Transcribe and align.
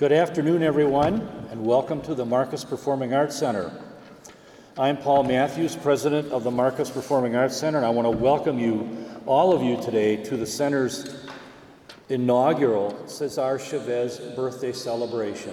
Good 0.00 0.12
afternoon, 0.12 0.62
everyone, 0.62 1.28
and 1.50 1.62
welcome 1.62 2.00
to 2.04 2.14
the 2.14 2.24
Marcus 2.24 2.64
Performing 2.64 3.12
Arts 3.12 3.36
Center. 3.36 3.70
I'm 4.78 4.96
Paul 4.96 5.24
Matthews, 5.24 5.76
president 5.76 6.32
of 6.32 6.42
the 6.42 6.50
Marcus 6.50 6.88
Performing 6.88 7.36
Arts 7.36 7.54
Center, 7.54 7.76
and 7.76 7.86
I 7.86 7.90
want 7.90 8.06
to 8.06 8.10
welcome 8.10 8.58
you, 8.58 9.04
all 9.26 9.52
of 9.52 9.62
you, 9.62 9.76
today 9.82 10.16
to 10.24 10.38
the 10.38 10.46
center's 10.46 11.26
inaugural 12.08 13.06
Cesar 13.06 13.58
Chavez 13.58 14.20
birthday 14.34 14.72
celebration. 14.72 15.52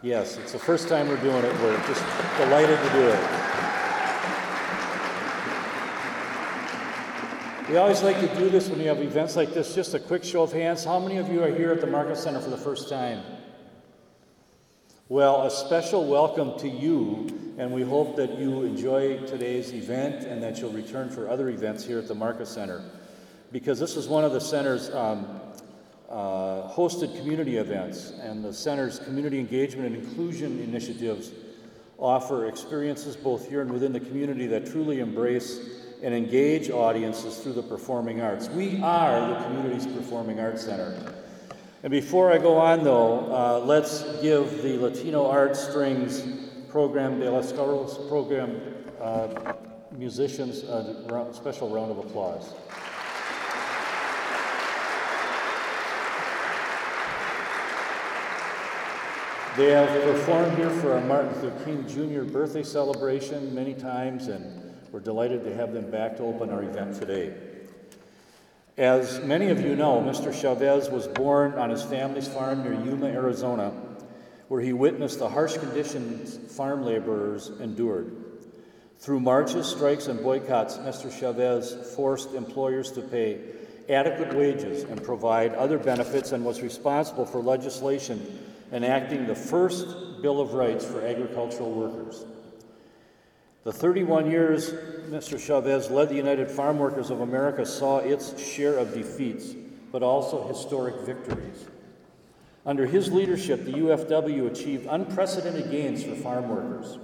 Yes, 0.00 0.36
it's 0.36 0.52
the 0.52 0.60
first 0.60 0.88
time 0.88 1.08
we're 1.08 1.20
doing 1.22 1.44
it. 1.44 1.52
We're 1.60 1.84
just 1.88 2.04
delighted 2.38 2.78
to 2.78 2.90
do 2.90 3.08
it. 3.08 3.51
We 7.72 7.78
always 7.78 8.02
like 8.02 8.20
to 8.20 8.28
do 8.36 8.50
this 8.50 8.68
when 8.68 8.80
you 8.80 8.88
have 8.88 9.00
events 9.00 9.34
like 9.34 9.54
this. 9.54 9.74
Just 9.74 9.94
a 9.94 9.98
quick 9.98 10.24
show 10.24 10.42
of 10.42 10.52
hands. 10.52 10.84
How 10.84 11.00
many 11.00 11.16
of 11.16 11.32
you 11.32 11.42
are 11.42 11.50
here 11.50 11.72
at 11.72 11.80
the 11.80 11.86
Marcus 11.86 12.22
Center 12.22 12.38
for 12.38 12.50
the 12.50 12.56
first 12.58 12.90
time? 12.90 13.22
Well, 15.08 15.46
a 15.46 15.50
special 15.50 16.06
welcome 16.06 16.58
to 16.58 16.68
you, 16.68 17.54
and 17.56 17.72
we 17.72 17.80
hope 17.80 18.14
that 18.16 18.38
you 18.38 18.64
enjoy 18.64 19.20
today's 19.20 19.72
event 19.72 20.26
and 20.26 20.42
that 20.42 20.58
you'll 20.58 20.72
return 20.72 21.08
for 21.08 21.30
other 21.30 21.48
events 21.48 21.82
here 21.82 21.98
at 21.98 22.08
the 22.08 22.14
Marcus 22.14 22.50
Center. 22.50 22.82
Because 23.52 23.78
this 23.80 23.96
is 23.96 24.06
one 24.06 24.22
of 24.22 24.34
the 24.34 24.40
center's 24.42 24.90
um, 24.90 25.40
uh, 26.10 26.68
hosted 26.68 27.16
community 27.16 27.56
events, 27.56 28.10
and 28.20 28.44
the 28.44 28.52
center's 28.52 28.98
community 28.98 29.38
engagement 29.38 29.86
and 29.86 30.04
inclusion 30.04 30.60
initiatives 30.60 31.30
offer 31.96 32.48
experiences 32.48 33.16
both 33.16 33.48
here 33.48 33.62
and 33.62 33.72
within 33.72 33.94
the 33.94 34.00
community 34.00 34.46
that 34.46 34.66
truly 34.66 35.00
embrace 35.00 35.81
and 36.02 36.12
engage 36.14 36.68
audiences 36.68 37.38
through 37.38 37.52
the 37.52 37.62
performing 37.62 38.20
arts. 38.20 38.48
We 38.48 38.80
are 38.82 39.28
the 39.28 39.44
community's 39.44 39.86
performing 39.86 40.40
arts 40.40 40.64
center. 40.64 41.14
And 41.84 41.90
before 41.90 42.32
I 42.32 42.38
go 42.38 42.58
on, 42.58 42.84
though, 42.84 43.32
uh, 43.32 43.64
let's 43.64 44.02
give 44.20 44.62
the 44.62 44.78
Latino 44.78 45.26
Art 45.26 45.56
Strings 45.56 46.24
program, 46.68 47.20
De 47.20 47.30
Los 47.30 47.52
Carlos 47.52 47.98
program 48.08 48.60
uh, 49.00 49.54
musicians 49.92 50.62
a 50.64 51.28
special 51.32 51.68
round 51.68 51.90
of 51.90 51.98
applause. 51.98 52.54
They 59.56 59.70
have 59.72 60.02
performed 60.04 60.56
here 60.56 60.70
for 60.70 60.94
our 60.94 61.00
Martin 61.02 61.34
Luther 61.42 61.64
King 61.64 61.86
Jr. 61.86 62.22
birthday 62.22 62.62
celebration 62.62 63.54
many 63.54 63.74
times, 63.74 64.28
and 64.28 64.61
we're 64.92 65.00
delighted 65.00 65.42
to 65.44 65.54
have 65.54 65.72
them 65.72 65.90
back 65.90 66.18
to 66.18 66.22
open 66.22 66.50
our 66.50 66.62
event 66.62 66.94
today. 67.00 67.32
As 68.76 69.20
many 69.22 69.48
of 69.48 69.60
you 69.60 69.74
know, 69.74 70.00
Mr. 70.00 70.38
Chavez 70.38 70.90
was 70.90 71.08
born 71.08 71.54
on 71.54 71.70
his 71.70 71.82
family's 71.82 72.28
farm 72.28 72.62
near 72.62 72.74
Yuma, 72.74 73.06
Arizona, 73.06 73.72
where 74.48 74.60
he 74.60 74.74
witnessed 74.74 75.18
the 75.18 75.28
harsh 75.28 75.56
conditions 75.56 76.36
farm 76.54 76.84
laborers 76.84 77.50
endured. 77.60 78.14
Through 78.98 79.20
marches, 79.20 79.66
strikes, 79.66 80.08
and 80.08 80.22
boycotts, 80.22 80.76
Mr. 80.76 81.10
Chavez 81.10 81.74
forced 81.96 82.34
employers 82.34 82.92
to 82.92 83.00
pay 83.00 83.40
adequate 83.88 84.34
wages 84.34 84.84
and 84.84 85.02
provide 85.02 85.54
other 85.54 85.78
benefits 85.78 86.32
and 86.32 86.44
was 86.44 86.60
responsible 86.60 87.24
for 87.24 87.40
legislation 87.40 88.40
enacting 88.72 89.26
the 89.26 89.34
first 89.34 89.86
Bill 90.22 90.40
of 90.40 90.52
Rights 90.52 90.84
for 90.84 91.04
agricultural 91.04 91.72
workers. 91.72 92.24
The 93.64 93.72
31 93.72 94.28
years 94.28 94.72
Mr. 95.08 95.38
Chavez 95.38 95.88
led 95.88 96.08
the 96.08 96.16
United 96.16 96.50
Farm 96.50 96.78
Workers 96.78 97.10
of 97.10 97.20
America 97.20 97.64
saw 97.64 97.98
its 97.98 98.42
share 98.42 98.76
of 98.76 98.92
defeats, 98.92 99.54
but 99.92 100.02
also 100.02 100.48
historic 100.48 100.96
victories. 101.06 101.66
Under 102.66 102.86
his 102.86 103.12
leadership, 103.12 103.64
the 103.64 103.74
UFW 103.74 104.50
achieved 104.50 104.86
unprecedented 104.90 105.70
gains 105.70 106.02
for 106.02 106.16
farm 106.16 106.48
workers. 106.48 106.98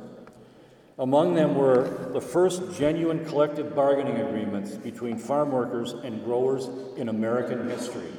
Among 0.98 1.34
them 1.34 1.54
were 1.54 2.10
the 2.12 2.20
first 2.20 2.76
genuine 2.76 3.24
collective 3.24 3.76
bargaining 3.76 4.16
agreements 4.16 4.72
between 4.72 5.16
farm 5.16 5.52
workers 5.52 5.92
and 5.92 6.24
growers 6.24 6.68
in 6.96 7.08
American 7.08 7.68
history. 7.70 8.10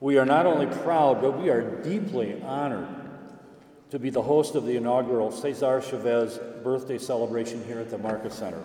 We 0.00 0.18
are 0.18 0.26
not 0.26 0.46
only 0.46 0.66
proud, 0.66 1.20
but 1.20 1.38
we 1.38 1.48
are 1.48 1.62
deeply 1.82 2.42
honored 2.42 2.88
to 3.90 3.98
be 3.98 4.10
the 4.10 4.22
host 4.22 4.54
of 4.54 4.66
the 4.66 4.76
inaugural 4.76 5.30
Cesar 5.30 5.80
Chavez 5.80 6.38
birthday 6.62 6.98
celebration 6.98 7.64
here 7.64 7.78
at 7.80 7.88
the 7.88 7.96
Marcus 7.96 8.34
Center. 8.34 8.62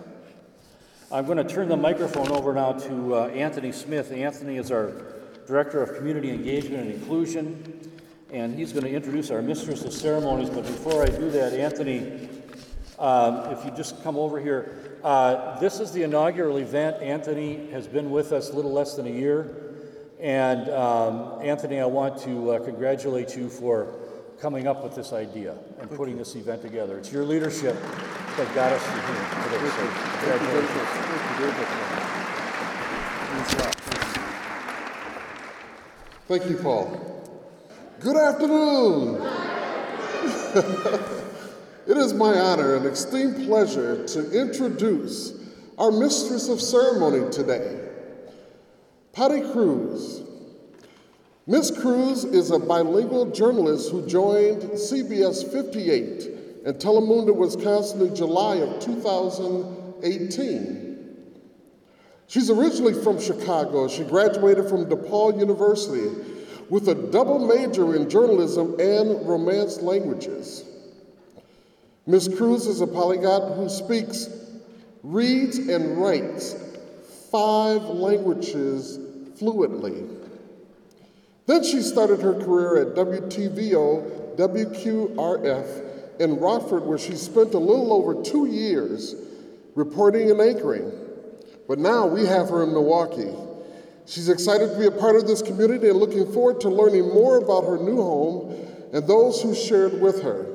I'm 1.10 1.24
going 1.24 1.38
to 1.38 1.44
turn 1.44 1.68
the 1.68 1.76
microphone 1.76 2.28
over 2.28 2.52
now 2.52 2.72
to 2.72 3.14
uh, 3.14 3.26
Anthony 3.28 3.72
Smith. 3.72 4.12
Anthony 4.12 4.58
is 4.58 4.70
our 4.70 4.92
Director 5.46 5.82
of 5.82 5.96
Community 5.96 6.30
Engagement 6.30 6.84
and 6.84 6.94
Inclusion, 6.94 7.92
and 8.32 8.54
he's 8.54 8.72
going 8.72 8.84
to 8.84 8.90
introduce 8.90 9.30
our 9.30 9.40
Mistress 9.40 9.84
of 9.84 9.94
Ceremonies. 9.94 10.50
But 10.50 10.64
before 10.64 11.02
I 11.02 11.06
do 11.06 11.30
that, 11.30 11.54
Anthony, 11.54 12.28
um, 12.98 13.50
if 13.50 13.64
you 13.64 13.70
just 13.70 14.02
come 14.02 14.16
over 14.16 14.38
here, 14.38 14.98
uh, 15.02 15.58
this 15.58 15.80
is 15.80 15.92
the 15.92 16.02
inaugural 16.02 16.58
event. 16.58 17.02
Anthony 17.02 17.70
has 17.70 17.86
been 17.86 18.10
with 18.10 18.32
us 18.32 18.50
a 18.50 18.52
little 18.52 18.72
less 18.72 18.94
than 18.94 19.06
a 19.06 19.10
year. 19.10 19.72
And 20.20 20.68
um, 20.70 21.40
Anthony, 21.42 21.80
I 21.80 21.86
want 21.86 22.18
to 22.22 22.52
uh, 22.52 22.58
congratulate 22.60 23.36
you 23.36 23.48
for 23.48 24.03
coming 24.44 24.66
up 24.66 24.84
with 24.84 24.94
this 24.94 25.14
idea 25.14 25.56
and 25.80 25.90
putting 25.92 26.18
this 26.18 26.36
event 26.36 26.60
together. 26.60 26.98
It's 26.98 27.10
your 27.10 27.24
leadership 27.24 27.74
that 28.36 28.54
got 28.54 28.74
us 28.74 28.84
to 28.84 28.90
here 28.90 29.00
today. 29.48 29.70
So 29.72 29.88
congratulations. 30.18 30.88
Thank 36.28 36.44
you, 36.50 36.58
Paul. 36.58 36.86
Good 38.00 38.18
afternoon. 38.18 39.14
it 41.86 41.96
is 41.96 42.12
my 42.12 42.38
honor 42.38 42.76
and 42.76 42.84
extreme 42.84 43.46
pleasure 43.46 44.06
to 44.08 44.30
introduce 44.30 45.32
our 45.78 45.90
mistress 45.90 46.50
of 46.50 46.60
ceremony 46.60 47.30
today, 47.30 47.80
Patty 49.14 49.40
Cruz. 49.52 50.20
Ms. 51.46 51.72
Cruz 51.78 52.24
is 52.24 52.50
a 52.50 52.58
bilingual 52.58 53.30
journalist 53.30 53.90
who 53.90 54.06
joined 54.06 54.62
CBS 54.62 55.52
58 55.52 56.30
in 56.64 56.72
Telemundo, 56.72 57.36
Wisconsin 57.36 58.00
in 58.00 58.16
July 58.16 58.56
of 58.56 58.80
2018. 58.80 61.16
She's 62.28 62.48
originally 62.48 62.94
from 62.94 63.20
Chicago. 63.20 63.88
She 63.88 64.04
graduated 64.04 64.70
from 64.70 64.86
DePaul 64.86 65.38
University 65.38 66.08
with 66.70 66.88
a 66.88 66.94
double 66.94 67.46
major 67.46 67.94
in 67.94 68.08
journalism 68.08 68.80
and 68.80 69.28
Romance 69.28 69.82
languages. 69.82 70.64
Ms. 72.06 72.30
Cruz 72.38 72.66
is 72.66 72.80
a 72.80 72.86
polyglot 72.86 73.58
who 73.58 73.68
speaks, 73.68 74.30
reads, 75.02 75.58
and 75.58 75.98
writes 75.98 76.56
five 77.30 77.82
languages 77.82 78.98
fluently. 79.38 80.23
Then 81.46 81.62
she 81.62 81.82
started 81.82 82.20
her 82.20 82.34
career 82.34 82.76
at 82.78 82.96
WTVO 82.96 84.36
WQRF 84.36 86.20
in 86.20 86.36
Rockford, 86.36 86.84
where 86.84 86.98
she 86.98 87.14
spent 87.14 87.54
a 87.54 87.58
little 87.58 87.92
over 87.92 88.22
two 88.22 88.46
years 88.46 89.14
reporting 89.74 90.30
and 90.30 90.40
anchoring. 90.40 90.92
But 91.68 91.78
now 91.78 92.06
we 92.06 92.26
have 92.26 92.48
her 92.50 92.62
in 92.62 92.72
Milwaukee. 92.72 93.34
She's 94.06 94.28
excited 94.28 94.70
to 94.70 94.78
be 94.78 94.86
a 94.86 94.90
part 94.90 95.16
of 95.16 95.26
this 95.26 95.40
community 95.40 95.88
and 95.88 95.98
looking 95.98 96.30
forward 96.32 96.60
to 96.60 96.68
learning 96.68 97.08
more 97.08 97.38
about 97.38 97.64
her 97.64 97.78
new 97.78 97.96
home 97.96 98.54
and 98.92 99.06
those 99.06 99.40
who 99.42 99.54
shared 99.54 100.00
with 100.00 100.22
her. 100.22 100.46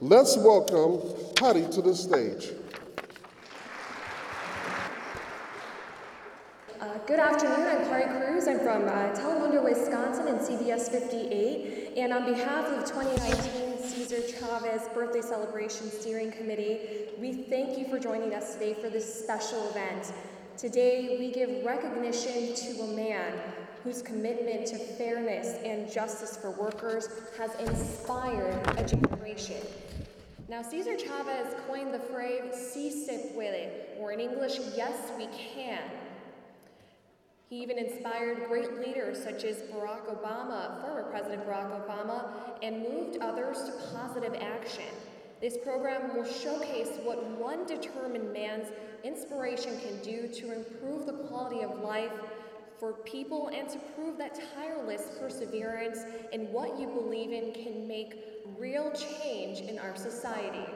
Let's 0.00 0.36
welcome 0.36 1.00
Patty 1.36 1.64
to 1.72 1.82
the 1.82 1.94
stage. 1.94 2.50
Good 7.04 7.18
afternoon, 7.18 7.66
I'm 7.66 7.84
Kari 7.86 8.04
Cruz. 8.04 8.46
I'm 8.46 8.60
from 8.60 8.84
uh, 8.84 9.12
Telemundo, 9.12 9.64
Wisconsin 9.64 10.28
and 10.28 10.38
CBS 10.38 10.88
58. 10.88 11.94
And 11.96 12.12
on 12.12 12.24
behalf 12.24 12.66
of 12.66 12.84
2019 12.84 13.82
Cesar 13.82 14.22
Chavez 14.38 14.82
Birthday 14.94 15.20
Celebration 15.20 15.90
Steering 15.90 16.30
Committee, 16.30 17.08
we 17.18 17.32
thank 17.32 17.76
you 17.76 17.88
for 17.88 17.98
joining 17.98 18.34
us 18.34 18.54
today 18.54 18.74
for 18.74 18.88
this 18.88 19.24
special 19.24 19.68
event. 19.70 20.12
Today, 20.56 21.16
we 21.18 21.32
give 21.32 21.64
recognition 21.64 22.54
to 22.54 22.82
a 22.82 22.86
man 22.94 23.32
whose 23.82 24.00
commitment 24.00 24.68
to 24.68 24.78
fairness 24.78 25.56
and 25.64 25.90
justice 25.90 26.36
for 26.36 26.52
workers 26.52 27.08
has 27.36 27.52
inspired 27.56 28.78
a 28.78 28.86
generation. 28.86 29.60
Now, 30.48 30.62
Cesar 30.62 30.96
Chavez 30.96 31.52
coined 31.66 31.92
the 31.92 31.98
phrase, 31.98 32.54
si 32.54 32.90
se 32.90 33.32
puede, 33.34 33.98
or 33.98 34.12
in 34.12 34.20
English, 34.20 34.60
yes, 34.76 35.10
we 35.18 35.26
can. 35.26 35.80
He 37.52 37.60
even 37.60 37.76
inspired 37.76 38.48
great 38.48 38.80
leaders 38.80 39.22
such 39.22 39.44
as 39.44 39.58
Barack 39.64 40.06
Obama, 40.06 40.80
former 40.80 41.02
President 41.10 41.46
Barack 41.46 41.86
Obama, 41.86 42.30
and 42.62 42.80
moved 42.80 43.18
others 43.20 43.64
to 43.64 43.72
positive 43.94 44.34
action. 44.40 44.86
This 45.38 45.58
program 45.58 46.16
will 46.16 46.24
showcase 46.24 46.98
what 47.02 47.22
one 47.38 47.66
determined 47.66 48.32
man's 48.32 48.68
inspiration 49.04 49.78
can 49.80 50.02
do 50.02 50.28
to 50.28 50.50
improve 50.50 51.04
the 51.04 51.12
quality 51.12 51.60
of 51.60 51.80
life 51.80 52.12
for 52.80 52.94
people 52.94 53.48
and 53.48 53.68
to 53.68 53.78
prove 53.94 54.16
that 54.16 54.40
tireless 54.54 55.10
perseverance 55.20 55.98
in 56.32 56.50
what 56.52 56.80
you 56.80 56.86
believe 56.86 57.32
in 57.32 57.52
can 57.52 57.86
make 57.86 58.14
real 58.56 58.90
change 58.92 59.60
in 59.60 59.78
our 59.78 59.94
society. 59.94 60.72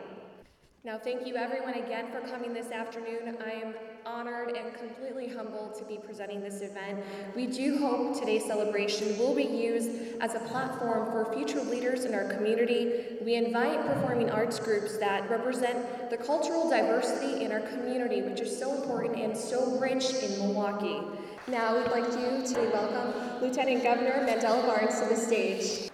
Now, 0.87 0.97
thank 0.97 1.27
you 1.27 1.35
everyone 1.35 1.75
again 1.75 2.13
for 2.13 2.21
coming 2.29 2.55
this 2.55 2.71
afternoon. 2.71 3.37
I 3.45 3.51
am 3.51 3.75
honored 4.07 4.57
and 4.57 4.73
completely 4.73 5.27
humbled 5.27 5.75
to 5.81 5.85
be 5.85 5.97
presenting 5.97 6.41
this 6.41 6.61
event. 6.61 7.03
We 7.35 7.49
do 7.49 7.79
hope 7.79 8.17
today's 8.17 8.45
celebration 8.45 9.19
will 9.19 9.35
be 9.35 9.43
used 9.43 9.91
as 10.21 10.37
a 10.37 10.39
platform 10.39 11.11
for 11.11 11.35
future 11.35 11.61
leaders 11.63 12.05
in 12.05 12.15
our 12.15 12.33
community. 12.33 13.17
We 13.21 13.35
invite 13.35 13.85
performing 13.85 14.31
arts 14.31 14.61
groups 14.61 14.97
that 14.99 15.29
represent 15.29 16.09
the 16.09 16.19
cultural 16.19 16.71
diversity 16.71 17.45
in 17.45 17.51
our 17.51 17.63
community, 17.63 18.23
which 18.23 18.39
is 18.39 18.57
so 18.57 18.73
important 18.81 19.19
and 19.19 19.37
so 19.37 19.81
rich 19.81 20.15
in 20.23 20.39
Milwaukee. 20.39 21.01
Now, 21.49 21.77
we'd 21.77 21.91
like 21.91 22.05
you 22.13 22.47
to 22.55 22.71
welcome 22.73 23.43
Lieutenant 23.43 23.83
Governor 23.83 24.25
Mandela 24.25 24.65
Barnes 24.65 25.01
to 25.01 25.09
the 25.09 25.17
stage. 25.17 25.91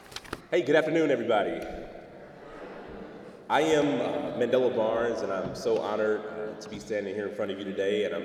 Hey, 0.50 0.60
good 0.60 0.76
afternoon, 0.76 1.10
everybody. 1.10 1.81
I 3.52 3.60
am 3.60 4.00
uh, 4.00 4.38
Mandela 4.38 4.74
Barnes, 4.74 5.20
and 5.20 5.30
I'm 5.30 5.54
so 5.54 5.76
honored 5.76 6.22
uh, 6.24 6.58
to 6.58 6.70
be 6.70 6.78
standing 6.78 7.14
here 7.14 7.28
in 7.28 7.34
front 7.34 7.50
of 7.50 7.58
you 7.58 7.66
today, 7.66 8.06
and 8.06 8.14
I'm 8.14 8.24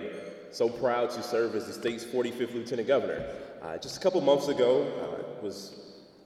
so 0.52 0.70
proud 0.70 1.10
to 1.10 1.22
serve 1.22 1.54
as 1.54 1.68
the 1.68 1.74
state's 1.74 2.06
45th 2.06 2.54
Lieutenant 2.54 2.88
Governor. 2.88 3.26
Uh, 3.62 3.78
just 3.78 3.98
a 3.98 4.00
couple 4.00 4.22
months 4.22 4.48
ago, 4.48 4.84
uh, 4.84 5.44
was 5.44 5.82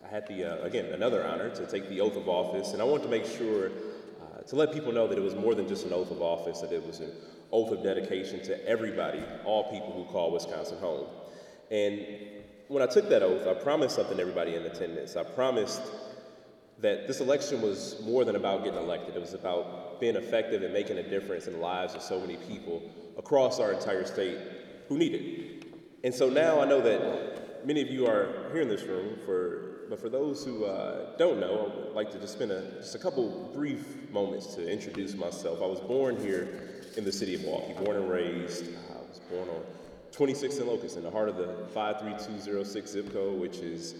I 0.05 0.07
had 0.07 0.27
the 0.27 0.45
uh, 0.45 0.63
again 0.63 0.85
another 0.93 1.25
honor 1.25 1.49
to 1.49 1.65
take 1.65 1.89
the 1.89 1.99
oath 1.99 2.15
of 2.15 2.29
office, 2.29 2.73
and 2.73 2.81
I 2.83 2.85
wanted 2.85 3.05
to 3.05 3.09
make 3.09 3.25
sure 3.25 3.71
uh, 4.21 4.43
to 4.43 4.55
let 4.55 4.71
people 4.71 4.91
know 4.91 5.07
that 5.07 5.17
it 5.17 5.23
was 5.23 5.33
more 5.33 5.55
than 5.55 5.67
just 5.67 5.83
an 5.87 5.93
oath 5.93 6.11
of 6.11 6.21
office; 6.21 6.61
that 6.61 6.71
it 6.71 6.85
was 6.85 6.99
an 6.99 7.09
oath 7.51 7.71
of 7.71 7.81
dedication 7.81 8.39
to 8.43 8.67
everybody, 8.69 9.23
all 9.45 9.63
people 9.71 9.93
who 9.93 10.03
call 10.11 10.31
Wisconsin 10.31 10.77
home. 10.77 11.07
And 11.71 12.05
when 12.67 12.83
I 12.83 12.85
took 12.85 13.09
that 13.09 13.23
oath, 13.23 13.47
I 13.47 13.55
promised 13.55 13.95
something 13.95 14.17
to 14.17 14.21
everybody 14.21 14.53
in 14.53 14.61
attendance. 14.61 15.15
I 15.15 15.23
promised 15.23 15.81
that 16.81 17.07
this 17.07 17.19
election 17.19 17.61
was 17.61 18.01
more 18.03 18.25
than 18.25 18.35
about 18.35 18.63
getting 18.63 18.79
elected. 18.79 19.15
It 19.15 19.21
was 19.21 19.33
about 19.33 19.99
being 19.99 20.15
effective 20.15 20.63
and 20.63 20.73
making 20.73 20.97
a 20.97 21.03
difference 21.03 21.47
in 21.47 21.53
the 21.53 21.59
lives 21.59 21.93
of 21.93 22.01
so 22.01 22.19
many 22.19 22.37
people 22.37 22.81
across 23.17 23.59
our 23.59 23.71
entire 23.71 24.05
state 24.05 24.37
who 24.89 24.97
need 24.97 25.13
it. 25.13 25.65
And 26.03 26.13
so 26.13 26.29
now 26.29 26.59
I 26.59 26.65
know 26.65 26.81
that 26.81 27.65
many 27.65 27.81
of 27.81 27.89
you 27.89 28.07
are 28.07 28.49
here 28.51 28.61
in 28.61 28.67
this 28.67 28.83
room, 28.83 29.19
for, 29.25 29.85
but 29.89 29.99
for 29.99 30.09
those 30.09 30.43
who 30.43 30.65
uh, 30.65 31.15
don't 31.17 31.39
know, 31.39 31.71
I 31.71 31.85
would 31.85 31.93
like 31.93 32.11
to 32.11 32.19
just 32.19 32.33
spend 32.33 32.51
a, 32.51 32.77
just 32.79 32.95
a 32.95 32.99
couple 32.99 33.51
brief 33.53 34.09
moments 34.11 34.55
to 34.55 34.67
introduce 34.67 35.13
myself. 35.13 35.59
I 35.61 35.67
was 35.67 35.79
born 35.79 36.17
here 36.17 36.81
in 36.97 37.05
the 37.05 37.11
city 37.11 37.35
of 37.35 37.41
Milwaukee, 37.41 37.73
born 37.73 37.97
and 37.97 38.09
raised. 38.09 38.65
I 38.89 39.07
was 39.07 39.19
born 39.29 39.47
on 39.49 39.61
26th 40.11 40.57
and 40.59 40.67
Locust 40.67 40.97
in 40.97 41.03
the 41.03 41.11
heart 41.11 41.29
of 41.29 41.37
the 41.37 41.67
53206 41.73 42.91
zip 42.91 43.13
code, 43.13 43.39
which 43.39 43.57
is 43.57 43.95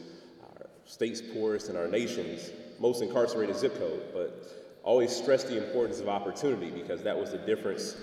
our 0.57 0.65
state's 0.85 1.21
poorest 1.21 1.69
and 1.69 1.77
our 1.77 1.87
nation's 1.87 2.49
most 2.81 3.01
incarcerated 3.01 3.55
zip 3.55 3.77
code, 3.77 4.01
but 4.11 4.51
always 4.83 5.15
stress 5.15 5.43
the 5.43 5.63
importance 5.63 5.99
of 5.99 6.09
opportunity 6.09 6.71
because 6.71 7.03
that 7.03 7.17
was 7.17 7.31
the 7.31 7.37
difference 7.37 7.95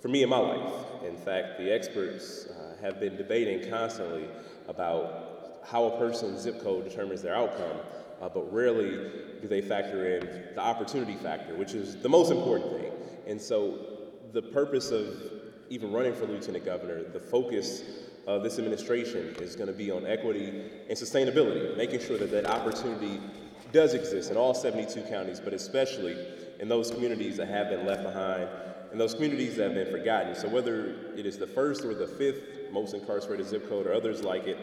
for 0.00 0.08
me 0.08 0.22
in 0.22 0.28
my 0.28 0.38
life. 0.38 0.72
In 1.04 1.16
fact, 1.16 1.58
the 1.58 1.70
experts 1.72 2.46
uh, 2.46 2.80
have 2.80 3.00
been 3.00 3.16
debating 3.16 3.68
constantly 3.68 4.28
about 4.68 5.60
how 5.66 5.84
a 5.84 5.98
person's 5.98 6.40
zip 6.40 6.62
code 6.62 6.88
determines 6.88 7.22
their 7.22 7.34
outcome, 7.34 7.76
uh, 8.22 8.28
but 8.28 8.50
rarely 8.52 9.10
do 9.42 9.48
they 9.48 9.60
factor 9.60 10.16
in 10.16 10.54
the 10.54 10.60
opportunity 10.60 11.16
factor, 11.16 11.54
which 11.56 11.74
is 11.74 11.96
the 11.96 12.08
most 12.08 12.30
important 12.30 12.70
thing. 12.70 12.92
And 13.26 13.40
so, 13.40 13.78
the 14.32 14.42
purpose 14.42 14.92
of 14.92 15.08
even 15.70 15.92
running 15.92 16.14
for 16.14 16.26
lieutenant 16.26 16.64
governor, 16.64 17.02
the 17.02 17.18
focus 17.18 17.82
of 18.26 18.42
this 18.44 18.58
administration 18.58 19.34
is 19.40 19.56
going 19.56 19.66
to 19.66 19.72
be 19.72 19.90
on 19.90 20.06
equity 20.06 20.62
and 20.88 20.96
sustainability, 20.96 21.76
making 21.76 22.00
sure 22.00 22.16
that 22.16 22.30
that 22.30 22.46
opportunity 22.46 23.20
does 23.72 23.94
exist 23.94 24.30
in 24.30 24.36
all 24.36 24.54
72 24.54 25.02
counties, 25.02 25.40
but 25.40 25.52
especially 25.52 26.16
in 26.58 26.68
those 26.68 26.90
communities 26.90 27.36
that 27.36 27.48
have 27.48 27.68
been 27.68 27.86
left 27.86 28.02
behind 28.02 28.48
and 28.90 29.00
those 29.00 29.14
communities 29.14 29.56
that 29.56 29.64
have 29.64 29.74
been 29.74 29.90
forgotten. 29.90 30.34
So 30.34 30.48
whether 30.48 31.12
it 31.16 31.26
is 31.26 31.38
the 31.38 31.46
first 31.46 31.84
or 31.84 31.94
the 31.94 32.06
fifth 32.06 32.72
most 32.72 32.94
incarcerated 32.94 33.46
zip 33.46 33.68
code 33.68 33.86
or 33.86 33.94
others 33.94 34.22
like 34.22 34.46
it, 34.46 34.58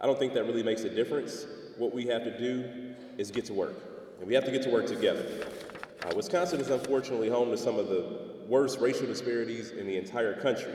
I 0.00 0.06
don't 0.06 0.18
think 0.18 0.34
that 0.34 0.44
really 0.44 0.62
makes 0.62 0.82
a 0.82 0.88
difference. 0.88 1.46
What 1.76 1.94
we 1.94 2.06
have 2.06 2.24
to 2.24 2.38
do 2.38 2.94
is 3.18 3.30
get 3.30 3.44
to 3.46 3.54
work, 3.54 3.76
and 4.18 4.26
we 4.26 4.34
have 4.34 4.44
to 4.44 4.50
get 4.50 4.62
to 4.62 4.70
work 4.70 4.86
together. 4.86 5.26
Uh, 6.04 6.12
Wisconsin 6.16 6.60
is 6.60 6.70
unfortunately 6.70 7.28
home 7.28 7.50
to 7.50 7.58
some 7.58 7.78
of 7.78 7.88
the 7.88 8.30
worst 8.46 8.80
racial 8.80 9.06
disparities 9.06 9.70
in 9.70 9.86
the 9.86 9.96
entire 9.96 10.40
country. 10.40 10.74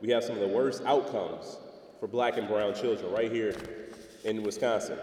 We 0.00 0.10
have 0.10 0.24
some 0.24 0.34
of 0.34 0.40
the 0.40 0.48
worst 0.48 0.82
outcomes 0.84 1.58
for 2.00 2.08
black 2.08 2.36
and 2.36 2.48
brown 2.48 2.74
children 2.74 3.12
right 3.12 3.30
here 3.30 3.54
in 4.24 4.42
Wisconsin. 4.42 4.98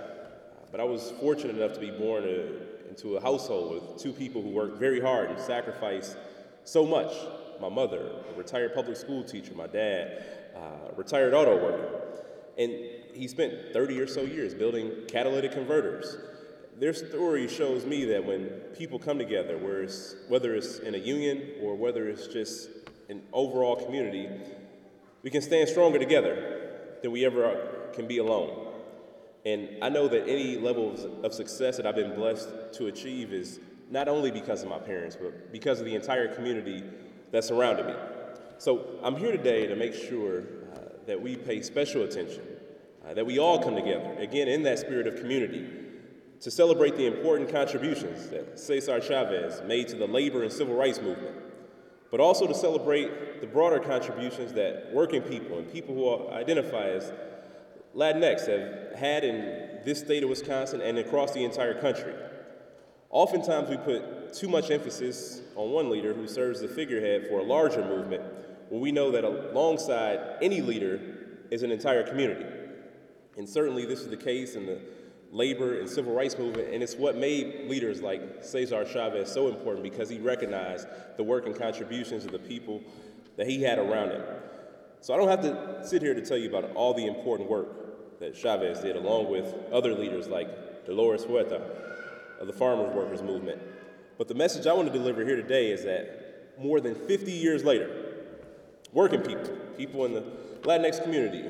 But 0.76 0.82
I 0.82 0.88
was 0.88 1.14
fortunate 1.22 1.56
enough 1.56 1.72
to 1.76 1.80
be 1.80 1.90
born 1.90 2.26
a, 2.26 2.90
into 2.90 3.16
a 3.16 3.22
household 3.22 3.76
with 3.76 4.04
two 4.04 4.12
people 4.12 4.42
who 4.42 4.50
worked 4.50 4.78
very 4.78 5.00
hard 5.00 5.30
and 5.30 5.40
sacrificed 5.40 6.18
so 6.66 6.86
much. 6.86 7.14
My 7.62 7.70
mother, 7.70 8.12
a 8.30 8.38
retired 8.38 8.76
public 8.76 8.98
school 8.98 9.24
teacher, 9.24 9.54
my 9.56 9.68
dad, 9.68 10.26
uh, 10.54 10.94
retired 10.98 11.34
auto 11.34 11.56
worker. 11.56 12.02
And 12.58 12.74
he 13.14 13.26
spent 13.30 13.72
30 13.72 14.02
or 14.02 14.06
so 14.06 14.24
years 14.24 14.54
building 14.54 14.92
catalytic 15.08 15.54
converters. 15.54 16.18
Their 16.78 16.94
story 16.94 17.48
shows 17.48 17.86
me 17.86 18.04
that 18.08 18.26
when 18.26 18.48
people 18.78 19.00
come 19.00 19.18
together, 19.18 19.58
whether 19.58 20.56
it's 20.56 20.80
in 20.80 20.94
a 20.94 20.98
union 20.98 21.52
or 21.62 21.76
whether 21.76 22.10
it's 22.10 22.28
just 22.28 22.68
an 23.08 23.22
overall 23.32 23.78
community, 23.78 24.28
we 25.24 25.30
can 25.30 25.42
stand 25.42 25.70
stronger 25.70 26.00
together 26.00 26.98
than 27.02 27.14
we 27.14 27.24
ever 27.24 27.92
can 27.94 28.08
be 28.08 28.18
alone. 28.18 28.65
And 29.46 29.78
I 29.84 29.90
know 29.90 30.08
that 30.08 30.28
any 30.28 30.58
level 30.58 30.96
of 31.24 31.34
success 31.34 31.78
that 31.78 31.86
I've 31.86 31.96
been 31.96 32.16
blessed 32.16 32.50
to 32.74 32.88
achieve 32.88 33.32
is 33.32 33.60
not 33.92 34.08
only 34.08 34.32
because 34.32 34.64
of 34.64 34.70
my 34.70 34.80
parents, 34.80 35.16
but 35.16 35.52
because 35.52 35.80
of 35.80 35.86
the 35.86 35.94
entire 35.94 36.34
community 36.34 36.84
that 37.32 37.44
surrounded 37.44 37.86
me. 37.86 37.94
So 38.58 39.00
I'm 39.04 39.16
here 39.16 39.32
today 39.32 39.68
to 39.68 39.76
make 39.76 39.94
sure 39.94 40.40
uh, 40.40 40.80
that 41.06 41.22
we 41.22 41.36
pay 41.36 41.62
special 41.62 42.04
attention, 42.04 42.42
uh, 43.08 43.14
that 43.14 43.26
we 43.26 43.38
all 43.38 43.62
come 43.62 43.76
together, 43.76 44.16
again, 44.18 44.48
in 44.48 44.64
that 44.64 44.80
spirit 44.80 45.06
of 45.06 45.18
community, 45.18 45.70
to 46.42 46.50
celebrate 46.50 46.96
the 46.96 47.06
important 47.06 47.50
contributions 47.50 48.30
that 48.30 48.60
Cesar 48.60 49.00
Chavez 49.00 49.62
made 49.68 49.88
to 49.90 49.96
the 49.96 50.08
labor 50.08 50.44
and 50.44 50.52
civil 50.52 50.76
rights 50.76 51.02
movement, 51.02 51.36
but 52.10 52.20
also 52.20 52.48
to 52.48 52.56
celebrate 52.56 53.42
the 53.42 53.48
broader 53.48 53.80
contributions 53.80 54.54
that 54.54 54.92
working 54.92 55.22
people 55.22 55.60
and 55.60 55.72
people 55.72 55.94
who 55.94 56.30
identify 56.32 56.90
as 56.90 57.12
Latinx 57.96 58.48
have 58.48 59.00
had 59.00 59.24
in 59.24 59.80
this 59.86 60.00
state 60.00 60.24
of 60.24 60.30
Wisconsin 60.30 60.82
and 60.82 60.98
across 60.98 61.32
the 61.32 61.44
entire 61.44 61.80
country. 61.80 62.14
Oftentimes, 63.10 63.70
we 63.70 63.78
put 63.78 64.34
too 64.34 64.50
much 64.50 64.70
emphasis 64.72 65.42
on 65.56 65.72
one 65.72 65.90
leader 65.90 66.14
who 66.14 66.28
serves 66.28 66.60
the 66.60 66.68
figurehead 66.68 67.28
for 67.30 67.40
a 67.40 67.44
larger 67.44 67.84
movement 67.84 68.22
when 68.70 68.82
we 68.82 68.92
know 68.92 69.12
that 69.12 69.24
alongside 69.24 70.38
any 70.42 70.62
leader 70.62 71.00
is 71.52 71.64
an 71.64 71.72
entire 71.72 72.04
community. 72.04 72.46
And 73.38 73.48
certainly, 73.48 73.86
this 73.86 74.02
is 74.02 74.10
the 74.10 74.18
case 74.18 74.56
in 74.56 74.66
the 74.66 74.80
labor 75.32 75.80
and 75.80 75.90
civil 75.90 76.14
rights 76.14 76.38
movement, 76.38 76.74
and 76.74 76.82
it's 76.82 76.96
what 76.96 77.16
made 77.16 77.70
leaders 77.70 78.02
like 78.02 78.44
Cesar 78.44 78.86
Chavez 78.86 79.32
so 79.32 79.48
important 79.48 79.84
because 79.84 80.10
he 80.10 80.20
recognized 80.20 80.88
the 81.18 81.24
work 81.24 81.46
and 81.46 81.56
contributions 81.58 82.26
of 82.26 82.32
the 82.32 82.40
people 82.40 82.82
that 83.38 83.48
he 83.48 83.62
had 83.62 83.78
around 83.78 84.12
him. 84.12 84.24
So 85.06 85.14
I 85.14 85.18
don't 85.18 85.28
have 85.28 85.42
to 85.42 85.88
sit 85.88 86.02
here 86.02 86.16
to 86.16 86.26
tell 86.26 86.36
you 86.36 86.50
about 86.50 86.72
all 86.74 86.92
the 86.92 87.06
important 87.06 87.48
work 87.48 88.20
that 88.20 88.36
Chavez 88.36 88.80
did, 88.80 88.96
along 88.96 89.30
with 89.30 89.54
other 89.72 89.94
leaders 89.94 90.28
like 90.28 90.84
Dolores 90.88 91.24
Huerta 91.24 91.62
of 92.40 92.48
the 92.48 92.54
Farmers 92.54 92.92
Workers 92.92 93.22
Movement. 93.22 93.62
But 94.18 94.28
the 94.28 94.34
message 94.34 94.66
I 94.66 94.74
want 94.74 94.92
to 94.92 94.98
deliver 94.98 95.24
here 95.24 95.36
today 95.36 95.70
is 95.70 95.84
that 95.84 96.56
more 96.60 96.82
than 96.82 96.96
50 96.96 97.32
years 97.32 97.64
later, 97.64 98.16
working 98.94 99.22
people, 99.22 99.56
people 99.78 100.06
in 100.06 100.14
the 100.14 100.24
Latinx 100.64 101.04
community, 101.04 101.44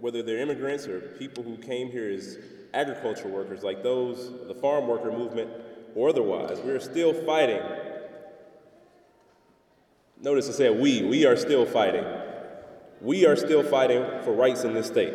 whether 0.00 0.22
they're 0.22 0.40
immigrants 0.40 0.86
or 0.86 1.00
people 1.18 1.44
who 1.44 1.58
came 1.58 1.90
here 1.90 2.08
as 2.08 2.38
agriculture 2.72 3.28
workers, 3.28 3.62
like 3.62 3.82
those, 3.82 4.28
of 4.28 4.48
the 4.48 4.54
farm 4.54 4.86
worker 4.86 5.12
movement, 5.12 5.50
or 5.94 6.08
otherwise, 6.08 6.60
we 6.60 6.70
are 6.70 6.80
still 6.80 7.12
fighting. 7.12 7.60
Notice 10.18 10.48
I 10.48 10.52
said 10.52 10.80
we, 10.80 11.02
we 11.02 11.26
are 11.26 11.36
still 11.36 11.66
fighting. 11.66 12.06
We 13.00 13.26
are 13.26 13.36
still 13.36 13.62
fighting 13.62 14.04
for 14.24 14.32
rights 14.32 14.64
in 14.64 14.72
this 14.72 14.86
state. 14.86 15.12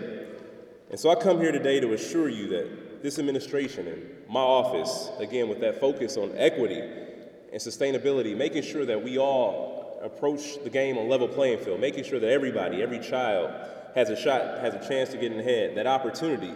And 0.91 0.99
so 0.99 1.09
I 1.09 1.15
come 1.15 1.39
here 1.39 1.51
today 1.51 1.79
to 1.79 1.93
assure 1.93 2.29
you 2.29 2.47
that 2.49 3.01
this 3.01 3.17
administration 3.17 3.87
and 3.87 4.09
my 4.29 4.39
office, 4.39 5.09
again, 5.17 5.49
with 5.49 5.61
that 5.61 5.79
focus 5.79 6.15
on 6.15 6.31
equity 6.35 6.79
and 6.79 7.59
sustainability, 7.59 8.37
making 8.37 8.63
sure 8.63 8.85
that 8.85 9.03
we 9.03 9.17
all 9.17 9.99
approach 10.03 10.63
the 10.63 10.69
game 10.69 10.97
on 10.97 11.09
level 11.09 11.27
playing 11.27 11.59
field, 11.59 11.79
making 11.79 12.03
sure 12.03 12.19
that 12.19 12.29
everybody, 12.29 12.83
every 12.83 12.99
child 12.99 13.51
has 13.95 14.09
a 14.09 14.15
shot, 14.15 14.59
has 14.59 14.73
a 14.73 14.87
chance 14.87 15.09
to 15.09 15.17
get 15.17 15.31
in 15.31 15.39
ahead, 15.39 15.75
that 15.75 15.87
opportunity, 15.87 16.53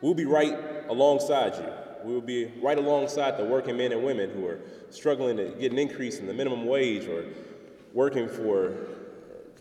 we'll 0.00 0.14
be 0.14 0.24
right 0.24 0.58
alongside 0.88 1.54
you. 1.54 1.72
We'll 2.02 2.20
be 2.20 2.46
right 2.62 2.78
alongside 2.78 3.36
the 3.36 3.44
working 3.44 3.76
men 3.76 3.92
and 3.92 4.02
women 4.02 4.30
who 4.30 4.46
are 4.46 4.58
struggling 4.88 5.36
to 5.36 5.50
get 5.60 5.70
an 5.70 5.78
increase 5.78 6.18
in 6.18 6.26
the 6.26 6.34
minimum 6.34 6.66
wage 6.66 7.06
or 7.06 7.24
working 7.92 8.28
for 8.28 8.88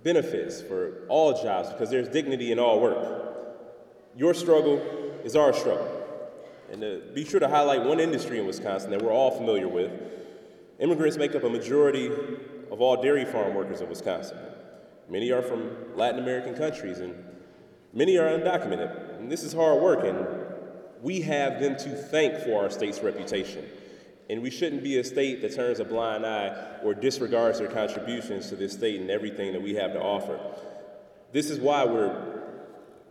benefits 0.04 0.62
for 0.62 1.06
all 1.10 1.42
jobs 1.42 1.70
because 1.70 1.90
there's 1.90 2.08
dignity 2.08 2.52
in 2.52 2.60
all 2.60 2.80
work. 2.80 3.36
Your 4.16 4.34
struggle 4.34 4.80
is 5.24 5.36
our 5.36 5.54
struggle. 5.54 5.88
And 6.72 6.82
to 6.82 7.02
be 7.14 7.26
sure 7.26 7.40
to 7.40 7.48
highlight 7.48 7.84
one 7.84 8.00
industry 8.00 8.40
in 8.40 8.46
Wisconsin 8.46 8.92
that 8.92 9.02
we're 9.02 9.12
all 9.12 9.32
familiar 9.32 9.68
with, 9.68 9.92
immigrants 10.80 11.18
make 11.18 11.36
up 11.36 11.44
a 11.44 11.50
majority 11.50 12.12
of 12.72 12.82
all 12.82 13.02
dairy 13.02 13.26
farm 13.26 13.56
workers 13.56 13.82
in 13.82 13.90
Wisconsin. 13.90 14.38
Many 15.10 15.32
are 15.32 15.42
from 15.42 15.72
Latin 15.96 16.22
American 16.22 16.54
countries 16.56 17.00
and 17.00 17.16
many 17.94 18.18
are 18.18 18.30
undocumented. 18.30 19.18
And 19.18 19.32
this 19.32 19.44
is 19.44 19.54
hard 19.54 19.82
work 19.82 20.04
and 20.04 20.26
we 21.02 21.22
have 21.22 21.60
them 21.60 21.76
to 21.78 21.90
thank 21.96 22.38
for 22.44 22.62
our 22.64 22.70
state's 22.70 23.00
reputation. 23.00 23.66
And 24.30 24.44
we 24.44 24.52
shouldn't 24.52 24.84
be 24.84 25.00
a 25.00 25.04
state 25.04 25.42
that 25.42 25.56
turns 25.56 25.80
a 25.80 25.86
blind 25.86 26.26
eye 26.26 26.80
or 26.84 26.94
disregards 26.94 27.60
their 27.60 27.68
contributions 27.68 28.50
to 28.50 28.56
this 28.56 28.74
state 28.74 29.02
and 29.02 29.10
everything 29.10 29.54
that 29.54 29.62
we 29.62 29.74
have 29.76 29.94
to 29.94 30.02
offer. 30.02 30.40
This 31.32 31.50
is 31.50 31.60
why 31.60 31.86
we're 31.86 32.38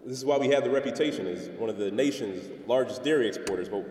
this 0.07 0.17
is 0.17 0.25
why 0.25 0.39
we 0.39 0.49
have 0.49 0.65
the 0.65 0.71
reputation 0.71 1.27
as 1.27 1.49
one 1.59 1.69
of 1.69 1.77
the 1.77 1.91
nation's 1.91 2.49
largest 2.67 3.03
dairy 3.03 3.29
exporters. 3.29 3.69
But 3.69 3.85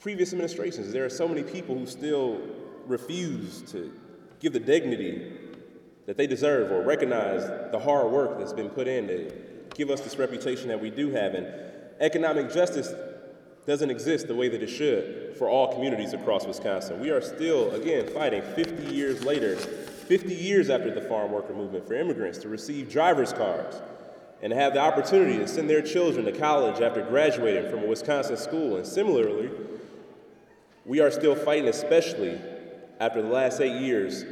previous 0.00 0.32
administrations, 0.32 0.92
there 0.92 1.04
are 1.04 1.10
so 1.10 1.26
many 1.26 1.42
people 1.42 1.78
who 1.78 1.86
still 1.86 2.42
refuse 2.86 3.62
to 3.72 3.92
give 4.40 4.52
the 4.52 4.60
dignity 4.60 5.32
that 6.06 6.18
they 6.18 6.26
deserve 6.26 6.70
or 6.70 6.82
recognize 6.82 7.44
the 7.70 7.78
hard 7.78 8.10
work 8.10 8.38
that's 8.38 8.52
been 8.52 8.68
put 8.68 8.86
in 8.86 9.06
to 9.06 9.32
give 9.74 9.90
us 9.90 10.00
this 10.02 10.18
reputation 10.18 10.68
that 10.68 10.80
we 10.80 10.90
do 10.90 11.10
have. 11.12 11.34
And 11.34 11.46
economic 12.00 12.52
justice 12.52 12.92
doesn't 13.66 13.90
exist 13.90 14.28
the 14.28 14.34
way 14.34 14.48
that 14.48 14.62
it 14.62 14.68
should 14.68 15.36
for 15.38 15.48
all 15.48 15.72
communities 15.72 16.12
across 16.12 16.46
Wisconsin. 16.46 17.00
We 17.00 17.10
are 17.10 17.20
still, 17.20 17.70
again, 17.72 18.06
fighting 18.08 18.42
50 18.42 18.94
years 18.94 19.24
later, 19.24 19.56
50 19.56 20.34
years 20.34 20.68
after 20.68 20.94
the 20.94 21.00
farm 21.00 21.32
worker 21.32 21.54
movement 21.54 21.86
for 21.86 21.94
immigrants 21.94 22.38
to 22.38 22.48
receive 22.48 22.90
driver's 22.90 23.32
cards 23.32 23.80
and 24.42 24.52
have 24.52 24.74
the 24.74 24.80
opportunity 24.80 25.38
to 25.38 25.48
send 25.48 25.70
their 25.70 25.80
children 25.80 26.26
to 26.26 26.32
college 26.32 26.82
after 26.82 27.02
graduating 27.02 27.70
from 27.70 27.80
a 27.80 27.86
Wisconsin 27.86 28.36
school. 28.36 28.76
And 28.76 28.86
similarly, 28.86 29.50
we 30.84 31.00
are 31.00 31.10
still 31.10 31.34
fighting, 31.34 31.68
especially 31.68 32.38
after 33.00 33.22
the 33.22 33.28
last 33.28 33.60
eight 33.62 33.80
years, 33.80 34.24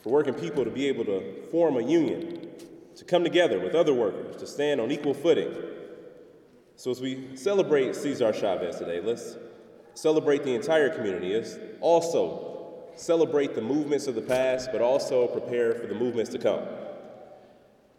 for 0.00 0.08
working 0.10 0.32
people 0.32 0.64
to 0.64 0.70
be 0.70 0.88
able 0.88 1.04
to 1.04 1.42
form 1.50 1.76
a 1.76 1.82
union, 1.82 2.48
to 2.96 3.04
come 3.04 3.22
together 3.22 3.60
with 3.60 3.74
other 3.74 3.92
workers, 3.92 4.36
to 4.36 4.46
stand 4.46 4.80
on 4.80 4.90
equal 4.90 5.12
footing. 5.12 5.54
So 6.76 6.90
as 6.90 7.00
we 7.00 7.36
celebrate 7.36 7.96
Cesar 7.96 8.34
Chavez 8.34 8.76
today, 8.76 9.00
let's 9.00 9.36
celebrate 9.94 10.44
the 10.44 10.54
entire 10.54 10.90
community. 10.90 11.34
Let's 11.34 11.56
also 11.80 12.74
celebrate 12.96 13.54
the 13.54 13.62
movements 13.62 14.06
of 14.06 14.14
the 14.14 14.20
past, 14.20 14.68
but 14.72 14.82
also 14.82 15.26
prepare 15.26 15.74
for 15.74 15.86
the 15.86 15.94
movements 15.94 16.30
to 16.32 16.38
come. 16.38 16.60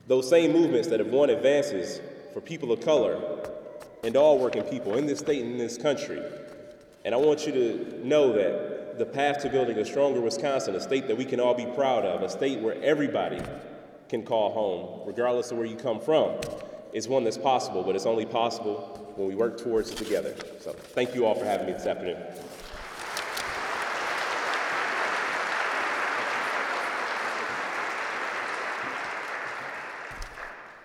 Those 0.05 0.29
same 0.29 0.53
movements 0.53 0.88
that 0.89 1.00
have 1.00 1.10
won 1.10 1.31
advances 1.31 2.00
for 2.34 2.39
people 2.39 2.72
of 2.72 2.81
color 2.81 3.19
and 4.03 4.15
all 4.15 4.38
working 4.38 4.62
people 4.63 4.96
in 4.96 5.07
this 5.07 5.19
state 5.19 5.41
and 5.41 5.53
in 5.53 5.57
this 5.57 5.77
country. 5.77 6.22
And 7.03 7.15
I 7.15 7.17
want 7.17 7.48
you 7.48 7.53
to 7.53 8.07
know 8.07 8.31
that 8.34 9.00
the 9.00 9.05
path 9.05 9.41
to 9.41 9.50
building 9.50 9.77
a 9.79 9.86
stronger 9.86 10.22
Wisconsin, 10.22 10.75
a 10.75 10.79
state 10.79 11.07
that 11.07 11.17
we 11.17 11.25
can 11.25 11.39
all 11.39 11.55
be 11.55 11.65
proud 11.65 12.05
of, 12.05 12.22
a 12.22 12.29
state 12.29 12.60
where 12.60 12.79
everybody 12.84 13.41
can 14.07 14.24
call 14.24 14.53
home, 14.53 15.07
regardless 15.07 15.50
of 15.50 15.57
where 15.57 15.65
you 15.65 15.75
come 15.75 16.00
from, 16.00 16.39
is 16.94 17.08
one 17.08 17.24
that's 17.24 17.38
possible, 17.38 17.84
but 17.84 17.96
it's 17.96 18.06
only 18.06 18.25
possible 18.25 19.13
when 19.15 19.27
we 19.27 19.36
work 19.36 19.58
towards 19.58 19.91
it 19.91 19.98
together. 19.98 20.36
So 20.60 20.72
thank 20.72 21.15
you 21.15 21.25
all 21.25 21.36
for 21.36 21.46
having 21.46 21.67
me 21.67 21.74
this 21.74 21.86
afternoon. 21.86 22.17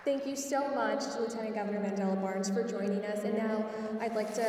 Thank 0.05 0.27
you 0.27 0.35
so 0.35 0.67
much 0.75 1.05
to 1.13 1.21
Lieutenant 1.21 1.55
Governor 1.55 1.79
Mandela 1.79 2.21
Barnes 2.21 2.49
for 2.49 2.61
joining 2.61 3.05
us. 3.05 3.23
And 3.23 3.37
now 3.37 3.65
I'd 4.01 4.13
like 4.13 4.33
to 4.35 4.43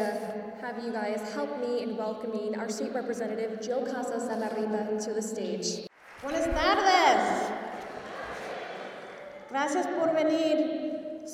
have 0.60 0.82
you 0.84 0.92
guys 0.92 1.20
help 1.32 1.60
me 1.60 1.82
in 1.82 1.96
welcoming 1.96 2.58
our 2.58 2.68
state 2.68 2.92
representative, 2.92 3.60
JoCasta 3.60 4.18
Zamarripa, 4.20 5.02
to 5.04 5.14
the 5.14 5.22
stage. 5.22 5.86
Buenas 6.22 6.46
tardes. 6.46 7.52
Gracias 9.48 9.86
por 9.86 10.12
venir. 10.12 10.83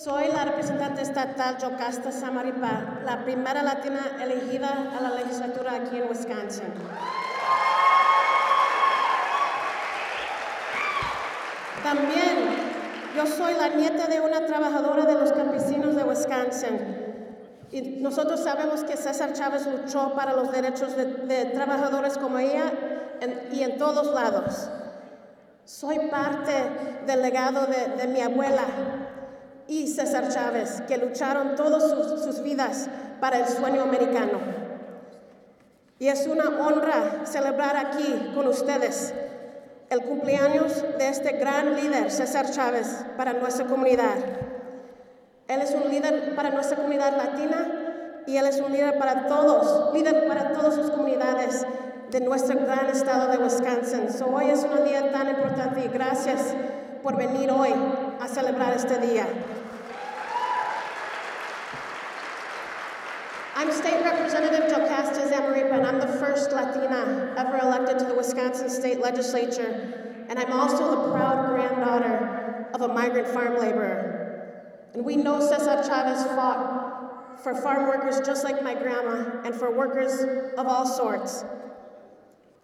Soy 0.03 0.29
la 0.29 0.47
representante 0.47 1.03
estatal 1.03 1.59
Jocasta 1.61 2.11
Samaripa, 2.11 3.01
la 3.05 3.23
primera 3.23 3.63
latina 3.63 4.17
elegida 4.23 4.95
a 4.97 5.03
la 5.03 5.11
legislatura 5.11 5.75
aquí 5.75 5.99
en 5.99 6.09
Wisconsin. 6.09 6.73
También 11.83 12.39
yo 13.15 13.27
soy 13.27 13.53
la 13.53 13.69
nieta 13.69 14.07
de 14.07 14.23
una 14.23 14.47
trabajadora 14.47 15.05
de 15.05 15.17
los 15.17 15.33
campesinos 15.33 15.95
de 15.95 16.05
Wisconsin. 16.05 16.79
Y 17.71 17.83
nosotros 18.01 18.41
sabemos 18.41 18.85
que 18.85 18.97
César 18.97 19.35
Chávez 19.35 19.67
luchó 19.67 20.15
para 20.15 20.33
los 20.33 20.51
derechos 20.51 20.97
de, 20.97 21.45
trabajadores 21.53 22.17
como 22.17 22.39
ella 22.39 22.73
y 23.53 23.63
en 23.63 23.77
todos 23.77 24.15
lados. 24.15 24.71
Soy 25.67 26.09
parte 26.09 26.55
del 27.07 27.21
legado 27.21 27.67
de 27.67 28.07
mi 28.07 28.23
abuela 28.23 28.65
y 29.71 29.87
César 29.87 30.29
Chávez, 30.31 30.83
que 30.89 30.99
lucharon 30.99 31.55
todas 31.55 31.91
sus, 32.25 32.43
vidas 32.43 32.89
para 33.21 33.39
el 33.39 33.47
sueño 33.47 33.83
americano. 33.83 34.41
Y 36.01 36.09
es 36.09 36.27
una 36.27 36.67
honra 36.67 37.25
celebrar 37.25 37.77
aquí 37.77 38.33
con 38.35 38.49
ustedes 38.49 39.15
el 39.89 40.03
cumpleaños 40.03 40.83
de 40.99 41.09
este 41.09 41.33
gran 41.35 41.77
líder, 41.77 42.11
César 42.11 42.51
Chávez, 42.51 43.05
para 43.17 43.35
nuestra 43.35 43.67
comunidad. 43.67 44.17
Él 45.47 45.61
es 45.61 45.71
un 45.71 45.89
líder 45.89 46.35
para 46.35 46.51
nuestra 46.51 46.77
comunidad 46.77 47.17
latina 47.17 48.25
y 48.27 48.39
él 48.39 48.47
es 48.47 48.61
un 48.61 48.73
líder 48.73 48.99
para 48.99 49.29
todos, 49.29 49.95
líder 49.95 50.27
para 50.27 50.53
todas 50.53 50.75
sus 50.75 50.91
comunidades 50.91 51.65
de 52.11 52.21
nuestro 52.21 52.59
gran 52.59 52.87
estado 52.87 53.31
de 53.31 53.39
Wisconsin. 53.39 54.09
Hoy 54.35 54.51
es 54.51 54.65
un 54.65 54.85
día 54.85 55.13
tan 55.13 55.29
importante 55.29 55.85
y 55.85 55.89
gracias 55.89 56.57
por 57.05 57.17
venir 57.17 57.53
hoy 57.53 57.73
a 58.21 58.27
celebrar 58.27 58.75
este 58.75 58.99
día. 58.99 59.27
I'm 63.71 63.77
State 63.77 64.03
Representative 64.03 64.69
JoCasta 64.69 65.31
Zamarripa, 65.31 65.75
and 65.75 65.87
I'm 65.87 66.01
the 66.01 66.19
first 66.19 66.51
Latina 66.51 67.33
ever 67.39 67.57
elected 67.59 68.01
to 68.01 68.05
the 68.05 68.15
Wisconsin 68.15 68.69
State 68.69 68.99
Legislature. 68.99 70.27
And 70.29 70.41
I'm 70.41 70.53
also 70.53 70.91
the 70.91 71.13
proud 71.13 71.51
granddaughter 71.51 72.69
of 72.75 72.81
a 72.81 72.89
migrant 72.89 73.29
farm 73.29 73.61
laborer. 73.61 74.91
And 74.93 75.05
we 75.05 75.15
know 75.15 75.39
Cesar 75.39 75.85
Chavez 75.85 76.25
fought 76.35 77.39
for 77.45 77.55
farm 77.55 77.87
workers 77.87 78.27
just 78.27 78.43
like 78.43 78.61
my 78.61 78.75
grandma 78.75 79.41
and 79.45 79.55
for 79.55 79.71
workers 79.71 80.21
of 80.59 80.67
all 80.67 80.85
sorts. 80.85 81.45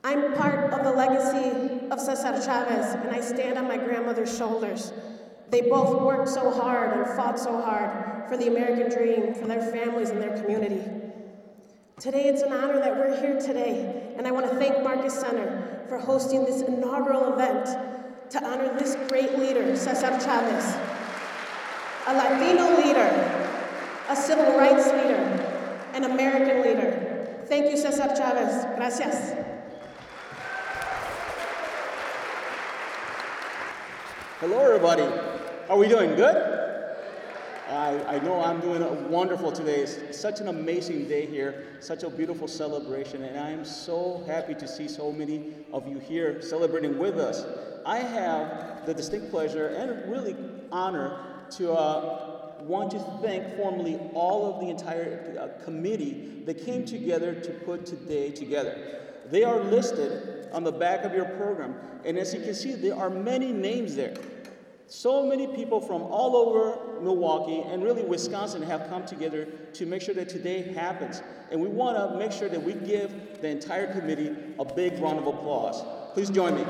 I'm 0.02 0.34
part 0.34 0.72
of 0.72 0.82
the 0.82 0.90
legacy 0.90 1.86
of 1.88 2.00
Cesar 2.00 2.42
Chavez, 2.42 2.94
and 2.94 3.10
I 3.10 3.20
stand 3.20 3.58
on 3.58 3.68
my 3.68 3.76
grandmother's 3.76 4.36
shoulders. 4.36 4.92
They 5.50 5.62
both 5.62 6.02
worked 6.02 6.28
so 6.28 6.50
hard 6.50 6.96
and 6.96 7.06
fought 7.16 7.38
so 7.38 7.60
hard 7.60 8.28
for 8.28 8.36
the 8.36 8.48
American 8.48 8.90
dream, 8.90 9.34
for 9.34 9.46
their 9.46 9.62
families 9.70 10.10
and 10.10 10.20
their 10.20 10.36
community. 10.42 10.82
Today, 12.00 12.24
it's 12.24 12.42
an 12.42 12.52
honor 12.52 12.78
that 12.80 12.96
we're 12.96 13.18
here 13.20 13.40
today, 13.40 14.12
and 14.18 14.26
I 14.26 14.30
want 14.30 14.50
to 14.50 14.56
thank 14.56 14.82
Marcus 14.82 15.14
Center 15.14 15.84
for 15.88 15.98
hosting 15.98 16.44
this 16.44 16.62
inaugural 16.62 17.32
event 17.32 17.64
to 18.30 18.44
honor 18.44 18.76
this 18.78 18.96
great 19.08 19.38
leader, 19.38 19.76
Cesar 19.76 20.18
Chavez, 20.20 20.76
a 22.08 22.14
Latino 22.14 22.76
leader, 22.84 23.56
a 24.08 24.16
civil 24.16 24.58
rights 24.58 24.86
leader, 24.86 25.22
an 25.94 26.04
American 26.04 26.62
leader. 26.62 27.42
Thank 27.46 27.70
you, 27.70 27.76
Cesar 27.76 28.14
Chavez. 28.16 28.64
Gracias. 28.76 29.32
Hello, 34.40 34.59
everybody. 34.61 35.36
Are 35.68 35.76
we 35.76 35.88
doing 35.88 36.14
good? 36.14 36.37
I, 37.68 38.00
I 38.07 38.18
know 38.20 38.40
I'm 38.40 38.61
doing 38.61 39.11
wonderful 39.11 39.50
today. 39.50 39.81
It's 39.81 40.16
such 40.16 40.38
an 40.38 40.46
amazing 40.46 41.09
day 41.09 41.26
here, 41.26 41.66
such 41.81 42.05
a 42.05 42.11
beautiful 42.11 42.46
celebration, 42.46 43.24
and 43.24 43.37
I 43.37 43.50
am 43.50 43.64
so 43.64 44.22
happy 44.29 44.55
to 44.55 44.68
see 44.68 44.87
so 44.87 45.11
many 45.11 45.55
of 45.72 45.88
you 45.88 45.98
here 45.98 46.40
celebrating 46.40 46.98
with 46.98 47.18
us. 47.18 47.44
I 47.85 47.98
have 47.98 48.87
the 48.87 48.94
distinct 48.94 49.33
pleasure 49.33 49.66
and 49.66 50.09
really 50.09 50.37
honor 50.70 51.18
to 51.57 51.72
uh, 51.72 52.52
want 52.61 52.92
to 52.92 53.00
thank 53.20 53.57
formally 53.57 53.98
all 54.14 54.55
of 54.55 54.61
the 54.61 54.70
entire 54.70 55.37
uh, 55.37 55.64
committee 55.64 56.42
that 56.44 56.64
came 56.64 56.85
together 56.85 57.35
to 57.35 57.50
put 57.50 57.85
today 57.85 58.31
together. 58.31 59.00
They 59.33 59.42
are 59.42 59.59
listed 59.59 60.48
on 60.52 60.62
the 60.62 60.70
back 60.70 61.02
of 61.05 61.12
your 61.12 61.24
program, 61.24 61.74
and 62.05 62.16
as 62.16 62.33
you 62.33 62.40
can 62.40 62.55
see, 62.55 62.74
there 62.74 62.94
are 62.94 63.11
many 63.11 63.52
names 63.52 63.96
there. 63.96 64.14
So 64.88 65.27
many 65.27 65.49
people 65.49 65.81
from 65.81 66.03
all 66.03 66.37
over 66.37 67.01
Milwaukee 67.03 67.61
and 67.61 67.83
really 67.83 68.05
Wisconsin 68.05 68.62
have 68.62 68.88
come 68.88 69.05
together 69.05 69.46
to 69.75 69.87
make 69.87 70.01
sure 70.01 70.14
that 70.14 70.29
today 70.29 70.62
happens. 70.75 71.22
And 71.51 71.61
we 71.61 71.66
want 71.68 71.96
to 71.96 72.16
make 72.16 72.31
sure 72.31 72.49
that 72.49 72.62
we 72.62 72.75
give 72.75 73.40
the 73.40 73.49
entire 73.49 73.92
committee 73.92 74.37
a 74.61 74.64
big 74.64 75.01
round 75.01 75.18
of 75.18 75.27
applause. 75.27 75.83
Please 76.14 76.31
join 76.31 76.55
me. 76.55 76.64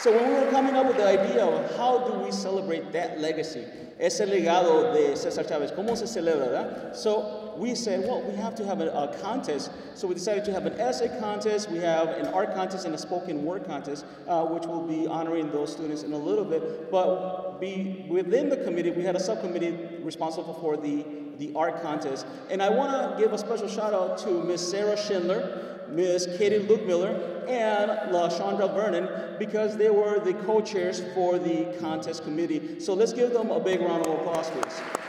So 0.00 0.10
when 0.10 0.28
we 0.28 0.34
were 0.34 0.50
coming 0.50 0.74
up 0.74 0.86
with 0.88 0.96
the 0.96 1.06
idea 1.06 1.44
of 1.44 1.76
how 1.76 1.98
do 1.98 2.18
we 2.18 2.32
celebrate 2.32 2.90
that 2.90 3.20
legacy, 3.20 3.64
ese 4.00 4.22
legado 4.22 4.92
de 4.92 5.16
Cesar 5.16 5.44
Chavez, 5.44 5.70
¿cómo 5.70 5.96
se 5.96 6.06
celebra? 6.06 6.96
So 6.96 7.41
we 7.56 7.74
said, 7.74 8.00
well, 8.00 8.22
we 8.22 8.34
have 8.36 8.54
to 8.56 8.64
have 8.64 8.80
a, 8.80 8.88
a 8.88 9.16
contest. 9.18 9.70
So 9.94 10.06
we 10.06 10.14
decided 10.14 10.44
to 10.46 10.52
have 10.52 10.66
an 10.66 10.80
essay 10.80 11.08
contest, 11.20 11.70
we 11.70 11.78
have 11.78 12.08
an 12.08 12.26
art 12.28 12.54
contest, 12.54 12.86
and 12.86 12.94
a 12.94 12.98
spoken 12.98 13.44
word 13.44 13.64
contest, 13.64 14.04
uh, 14.26 14.44
which 14.44 14.66
will 14.66 14.86
be 14.86 15.06
honoring 15.06 15.50
those 15.50 15.72
students 15.72 16.02
in 16.02 16.12
a 16.12 16.18
little 16.18 16.44
bit. 16.44 16.90
But 16.90 17.60
be, 17.60 18.06
within 18.08 18.48
the 18.48 18.58
committee, 18.58 18.90
we 18.90 19.02
had 19.02 19.16
a 19.16 19.20
subcommittee 19.20 19.76
responsible 20.02 20.54
for 20.54 20.76
the, 20.76 21.04
the 21.38 21.52
art 21.54 21.82
contest. 21.82 22.26
And 22.50 22.62
I 22.62 22.70
want 22.70 23.16
to 23.16 23.22
give 23.22 23.32
a 23.32 23.38
special 23.38 23.68
shout 23.68 23.94
out 23.94 24.18
to 24.18 24.42
Miss 24.42 24.68
Sarah 24.68 24.96
Schindler, 24.96 25.86
Ms. 25.90 26.36
Katie 26.38 26.58
Luke 26.58 26.86
Miller, 26.86 27.44
and 27.48 27.90
LaShondra 28.12 28.72
Vernon 28.74 29.08
because 29.38 29.76
they 29.76 29.90
were 29.90 30.20
the 30.20 30.34
co-chairs 30.44 31.02
for 31.14 31.38
the 31.38 31.76
contest 31.80 32.24
committee. 32.24 32.80
So 32.80 32.94
let's 32.94 33.12
give 33.12 33.32
them 33.32 33.50
a 33.50 33.60
big 33.60 33.80
round 33.80 34.06
of 34.06 34.20
applause, 34.20 34.48
please. 34.50 35.01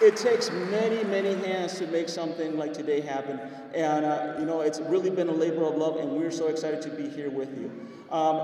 It 0.00 0.16
takes 0.16 0.50
many, 0.50 1.04
many 1.04 1.34
hands 1.34 1.78
to 1.78 1.86
make 1.86 2.08
something 2.08 2.56
like 2.56 2.72
today 2.72 3.02
happen. 3.02 3.38
And, 3.74 4.06
uh, 4.06 4.36
you 4.38 4.46
know, 4.46 4.62
it's 4.62 4.80
really 4.80 5.10
been 5.10 5.28
a 5.28 5.32
labor 5.32 5.64
of 5.64 5.76
love, 5.76 5.96
and 5.96 6.12
we're 6.12 6.30
so 6.30 6.48
excited 6.48 6.80
to 6.82 6.88
be 6.88 7.06
here 7.06 7.28
with 7.28 7.50
you. 7.58 7.70
Um, 8.10 8.36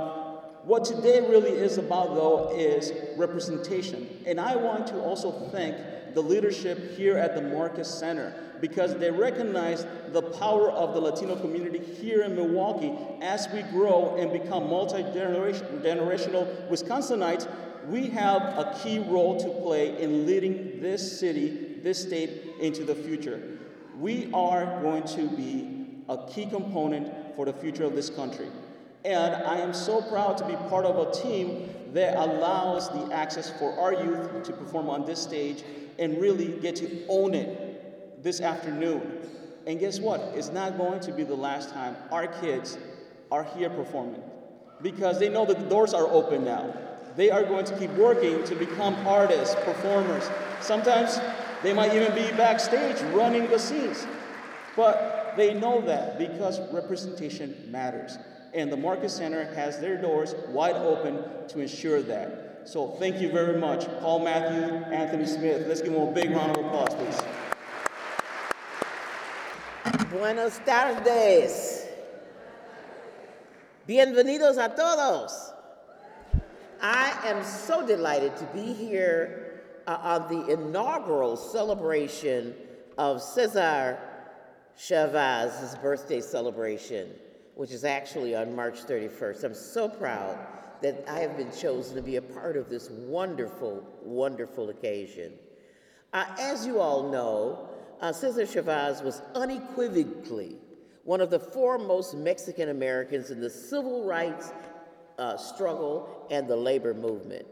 what 0.64 0.84
today 0.84 1.20
really 1.20 1.52
is 1.52 1.78
about, 1.78 2.14
though, 2.14 2.52
is 2.54 2.92
representation. 3.16 4.06
And 4.26 4.38
I 4.38 4.54
want 4.56 4.86
to 4.88 5.00
also 5.00 5.48
thank 5.50 5.76
the 6.14 6.20
leadership 6.20 6.94
here 6.94 7.16
at 7.16 7.34
the 7.34 7.40
Marcus 7.40 7.88
Center 7.88 8.34
because 8.60 8.94
they 8.96 9.10
recognize 9.10 9.86
the 10.12 10.22
power 10.22 10.70
of 10.70 10.92
the 10.92 11.00
Latino 11.00 11.36
community 11.36 11.78
here 11.78 12.22
in 12.22 12.34
Milwaukee 12.34 12.92
as 13.22 13.48
we 13.52 13.62
grow 13.62 14.16
and 14.16 14.32
become 14.32 14.68
multi 14.68 15.02
generational 15.02 16.68
Wisconsinites. 16.68 17.48
We 17.86 18.08
have 18.08 18.42
a 18.42 18.76
key 18.82 18.98
role 18.98 19.38
to 19.38 19.48
play 19.62 20.02
in 20.02 20.26
leading 20.26 20.80
this 20.80 21.20
city, 21.20 21.78
this 21.82 22.02
state 22.02 22.30
into 22.60 22.84
the 22.84 22.94
future. 22.94 23.58
We 23.98 24.28
are 24.34 24.80
going 24.82 25.04
to 25.04 25.28
be 25.28 25.86
a 26.08 26.18
key 26.26 26.46
component 26.46 27.36
for 27.36 27.44
the 27.44 27.52
future 27.52 27.84
of 27.84 27.94
this 27.94 28.10
country. 28.10 28.48
And 29.04 29.36
I 29.36 29.58
am 29.58 29.72
so 29.72 30.02
proud 30.02 30.36
to 30.38 30.44
be 30.44 30.56
part 30.68 30.84
of 30.84 30.98
a 30.98 31.12
team 31.12 31.70
that 31.92 32.16
allows 32.16 32.88
the 32.90 33.14
access 33.14 33.50
for 33.52 33.78
our 33.78 33.92
youth 33.92 34.42
to 34.42 34.52
perform 34.52 34.90
on 34.90 35.06
this 35.06 35.22
stage 35.22 35.62
and 35.98 36.20
really 36.20 36.58
get 36.60 36.74
to 36.76 37.06
own 37.08 37.34
it 37.34 38.22
this 38.22 38.40
afternoon. 38.40 39.18
And 39.66 39.78
guess 39.78 40.00
what? 40.00 40.20
It's 40.34 40.50
not 40.50 40.76
going 40.76 41.00
to 41.00 41.12
be 41.12 41.22
the 41.22 41.36
last 41.36 41.70
time 41.70 41.96
our 42.10 42.26
kids 42.26 42.78
are 43.30 43.44
here 43.44 43.70
performing 43.70 44.22
because 44.82 45.20
they 45.20 45.28
know 45.28 45.46
that 45.46 45.58
the 45.58 45.66
doors 45.66 45.94
are 45.94 46.06
open 46.08 46.44
now. 46.44 46.74
They 47.16 47.30
are 47.30 47.42
going 47.42 47.64
to 47.64 47.76
keep 47.78 47.90
working 47.92 48.44
to 48.44 48.54
become 48.54 48.94
artists, 49.06 49.54
performers. 49.64 50.28
Sometimes 50.60 51.18
they 51.62 51.72
might 51.72 51.94
even 51.94 52.14
be 52.14 52.30
backstage 52.36 53.00
running 53.14 53.48
the 53.48 53.58
scenes. 53.58 54.06
But 54.76 55.34
they 55.36 55.54
know 55.54 55.80
that 55.82 56.18
because 56.18 56.60
representation 56.72 57.56
matters. 57.70 58.18
And 58.52 58.70
the 58.70 58.76
Marcus 58.76 59.14
Center 59.14 59.44
has 59.54 59.80
their 59.80 60.00
doors 60.00 60.34
wide 60.48 60.76
open 60.76 61.24
to 61.48 61.60
ensure 61.60 62.02
that. 62.02 62.68
So 62.68 62.88
thank 62.98 63.20
you 63.20 63.30
very 63.30 63.58
much, 63.58 63.86
Paul 64.00 64.24
Matthew, 64.24 64.74
Anthony 64.92 65.26
Smith. 65.26 65.66
Let's 65.66 65.80
give 65.80 65.92
them 65.92 66.02
a 66.02 66.12
big 66.12 66.30
round 66.30 66.56
of 66.56 66.64
applause, 66.66 66.94
please. 66.94 67.22
Buenos 70.10 70.58
tardes. 70.66 71.86
Bienvenidos 73.86 74.58
a 74.58 74.68
todos. 74.74 75.55
I 76.80 77.18
am 77.24 77.42
so 77.44 77.86
delighted 77.86 78.36
to 78.36 78.44
be 78.46 78.72
here 78.72 79.62
uh, 79.86 79.98
on 80.02 80.28
the 80.28 80.52
inaugural 80.52 81.36
celebration 81.36 82.54
of 82.98 83.22
Cesar 83.22 83.98
Chavez's 84.78 85.76
birthday 85.76 86.20
celebration, 86.20 87.10
which 87.54 87.70
is 87.70 87.84
actually 87.84 88.34
on 88.34 88.54
March 88.54 88.84
31st. 88.84 89.44
I'm 89.44 89.54
so 89.54 89.88
proud 89.88 90.38
that 90.82 91.04
I 91.08 91.20
have 91.20 91.36
been 91.36 91.52
chosen 91.52 91.96
to 91.96 92.02
be 92.02 92.16
a 92.16 92.22
part 92.22 92.56
of 92.56 92.68
this 92.68 92.90
wonderful, 92.90 93.82
wonderful 94.02 94.70
occasion. 94.70 95.32
Uh, 96.12 96.26
as 96.38 96.66
you 96.66 96.80
all 96.80 97.10
know, 97.10 97.68
uh, 98.00 98.12
Cesar 98.12 98.46
Chavez 98.46 99.02
was 99.02 99.22
unequivocally 99.34 100.56
one 101.06 101.20
of 101.20 101.30
the 101.30 101.38
foremost 101.38 102.16
Mexican 102.16 102.68
Americans 102.68 103.30
in 103.30 103.40
the 103.40 103.48
civil 103.48 104.04
rights 104.04 104.52
uh, 105.18 105.36
struggle 105.36 106.26
and 106.30 106.48
the 106.48 106.56
labor 106.56 106.94
movement. 106.94 107.46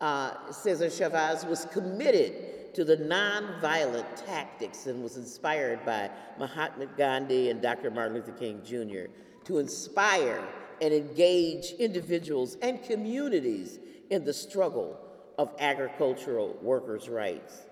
Uh, 0.00 0.50
Cesar 0.50 0.90
Chavez 0.90 1.44
was 1.44 1.66
committed 1.66 2.74
to 2.74 2.84
the 2.84 2.96
nonviolent 2.96 4.06
tactics 4.24 4.86
and 4.86 5.02
was 5.02 5.16
inspired 5.16 5.84
by 5.84 6.10
Mahatma 6.38 6.86
Gandhi 6.96 7.50
and 7.50 7.60
Dr. 7.60 7.90
Martin 7.90 8.14
Luther 8.14 8.32
King 8.32 8.60
Jr. 8.64 9.10
to 9.44 9.58
inspire 9.58 10.42
and 10.80 10.94
engage 10.94 11.72
individuals 11.78 12.56
and 12.62 12.82
communities 12.84 13.80
in 14.10 14.24
the 14.24 14.32
struggle 14.32 14.98
of 15.38 15.50
agricultural 15.58 16.56
workers' 16.62 17.08
rights. 17.08 17.62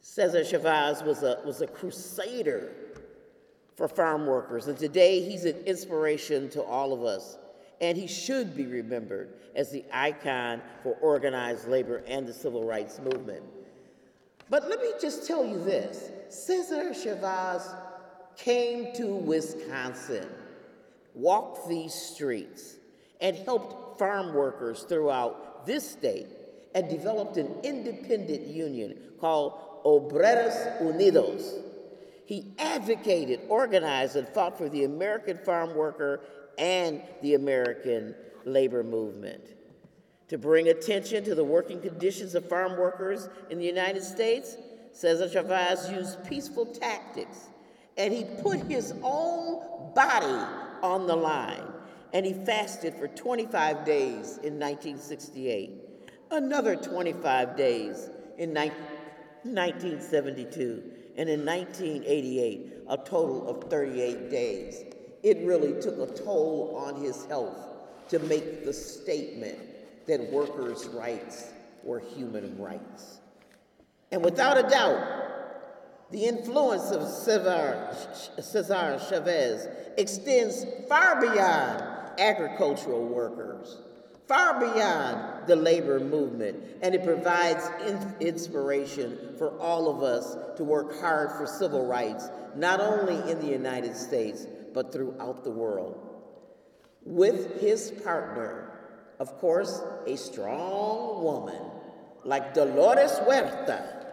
Cesar 0.00 0.44
Chavez 0.44 1.02
was 1.02 1.22
a, 1.22 1.40
was 1.44 1.60
a 1.60 1.66
crusader 1.66 2.70
for 3.76 3.88
farm 3.88 4.26
workers, 4.26 4.66
and 4.66 4.78
today 4.78 5.20
he's 5.20 5.44
an 5.44 5.56
inspiration 5.64 6.48
to 6.50 6.62
all 6.62 6.92
of 6.92 7.04
us. 7.04 7.38
And 7.80 7.96
he 7.96 8.06
should 8.06 8.56
be 8.56 8.66
remembered 8.66 9.34
as 9.54 9.70
the 9.70 9.84
icon 9.92 10.60
for 10.82 10.94
organized 11.00 11.68
labor 11.68 12.02
and 12.06 12.26
the 12.26 12.32
civil 12.32 12.64
rights 12.64 12.98
movement. 12.98 13.42
But 14.50 14.68
let 14.68 14.80
me 14.80 14.92
just 15.00 15.26
tell 15.26 15.44
you 15.44 15.62
this 15.62 16.10
Cesar 16.28 16.94
Chavez 16.94 17.68
came 18.36 18.94
to 18.94 19.06
Wisconsin 19.14 20.28
walked 21.18 21.68
these 21.68 21.92
streets 21.92 22.76
and 23.20 23.36
helped 23.36 23.98
farm 23.98 24.32
workers 24.32 24.84
throughout 24.88 25.66
this 25.66 25.88
state 25.90 26.28
and 26.74 26.88
developed 26.88 27.36
an 27.36 27.52
independent 27.64 28.46
union 28.46 28.96
called 29.20 29.84
Obreros 29.84 30.80
Unidos. 30.80 31.60
He 32.24 32.52
advocated, 32.58 33.40
organized, 33.48 34.16
and 34.16 34.28
fought 34.28 34.56
for 34.56 34.68
the 34.68 34.84
American 34.84 35.38
farm 35.38 35.74
worker 35.74 36.20
and 36.58 37.00
the 37.22 37.34
American 37.34 38.14
labor 38.44 38.82
movement. 38.82 39.54
To 40.28 40.36
bring 40.36 40.68
attention 40.68 41.24
to 41.24 41.34
the 41.34 41.44
working 41.44 41.80
conditions 41.80 42.34
of 42.34 42.46
farm 42.48 42.76
workers 42.76 43.30
in 43.48 43.58
the 43.58 43.64
United 43.64 44.02
States, 44.02 44.56
Cesar 44.92 45.28
Chavez 45.28 45.90
used 45.90 46.22
peaceful 46.28 46.66
tactics, 46.66 47.48
and 47.96 48.12
he 48.12 48.24
put 48.42 48.58
his 48.64 48.92
own 49.02 49.62
body 49.94 50.44
on 50.82 51.06
the 51.06 51.16
line, 51.16 51.62
and 52.12 52.26
he 52.26 52.34
fasted 52.34 52.94
for 52.94 53.08
25 53.08 53.84
days 53.84 54.38
in 54.38 54.58
1968, 54.58 55.70
another 56.30 56.76
25 56.76 57.56
days 57.56 58.10
in 58.36 58.52
1972, 58.52 60.82
and 61.16 61.28
in 61.28 61.46
1988, 61.46 62.72
a 62.88 62.96
total 62.98 63.48
of 63.48 63.70
38 63.70 64.30
days. 64.30 64.84
It 65.22 65.38
really 65.46 65.80
took 65.80 65.98
a 65.98 66.12
toll 66.12 66.74
on 66.76 67.02
his 67.02 67.24
health 67.26 67.56
to 68.08 68.18
make 68.20 68.64
the 68.64 68.72
statement 68.72 69.58
that 70.06 70.32
workers' 70.32 70.86
rights 70.86 71.50
were 71.82 72.00
human 72.00 72.56
rights. 72.58 73.20
And 74.10 74.24
without 74.24 74.58
a 74.58 74.68
doubt, 74.68 75.18
the 76.10 76.24
influence 76.24 76.90
of 76.90 77.06
Cesar, 77.06 77.94
Chavez 79.08 79.68
extends 79.98 80.64
far 80.88 81.20
beyond 81.20 81.82
agricultural 82.18 83.04
workers, 83.04 83.76
far 84.26 84.58
beyond 84.58 85.46
the 85.46 85.56
labor 85.56 86.00
movement, 86.00 86.62
and 86.80 86.94
it 86.94 87.04
provides 87.04 87.68
in 87.86 88.14
inspiration 88.20 89.34
for 89.36 89.58
all 89.58 89.90
of 89.90 90.02
us 90.02 90.36
to 90.56 90.64
work 90.64 90.98
hard 91.00 91.30
for 91.32 91.46
civil 91.46 91.86
rights, 91.86 92.28
not 92.56 92.80
only 92.80 93.30
in 93.30 93.38
the 93.40 93.46
United 93.46 93.94
States, 93.94 94.46
but 94.78 94.92
throughout 94.92 95.42
the 95.42 95.50
world. 95.50 95.98
With 97.04 97.60
his 97.60 97.90
partner, 97.90 98.78
of 99.18 99.36
course, 99.38 99.82
a 100.06 100.16
strong 100.16 101.20
woman 101.20 101.60
like 102.22 102.54
Dolores 102.54 103.18
Huerta, 103.18 104.06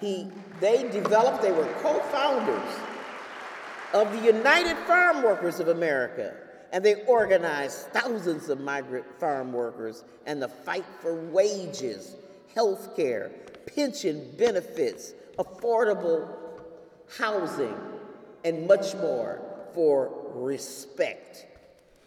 he, 0.00 0.28
they 0.60 0.88
developed, 0.88 1.42
they 1.42 1.50
were 1.50 1.66
co 1.82 1.98
founders 2.12 2.72
of 3.92 4.12
the 4.12 4.24
United 4.24 4.76
Farm 4.86 5.24
Workers 5.24 5.58
of 5.58 5.66
America, 5.66 6.32
and 6.70 6.84
they 6.84 7.02
organized 7.06 7.88
thousands 7.88 8.50
of 8.50 8.60
migrant 8.60 9.06
farm 9.18 9.52
workers 9.52 10.04
and 10.26 10.40
the 10.40 10.46
fight 10.46 10.84
for 11.00 11.16
wages, 11.30 12.14
health 12.54 12.94
care, 12.94 13.32
pension 13.74 14.32
benefits, 14.38 15.12
affordable 15.40 16.28
housing, 17.18 17.74
and 18.44 18.68
much 18.68 18.94
more 18.94 19.48
for 19.74 20.30
respect. 20.34 21.46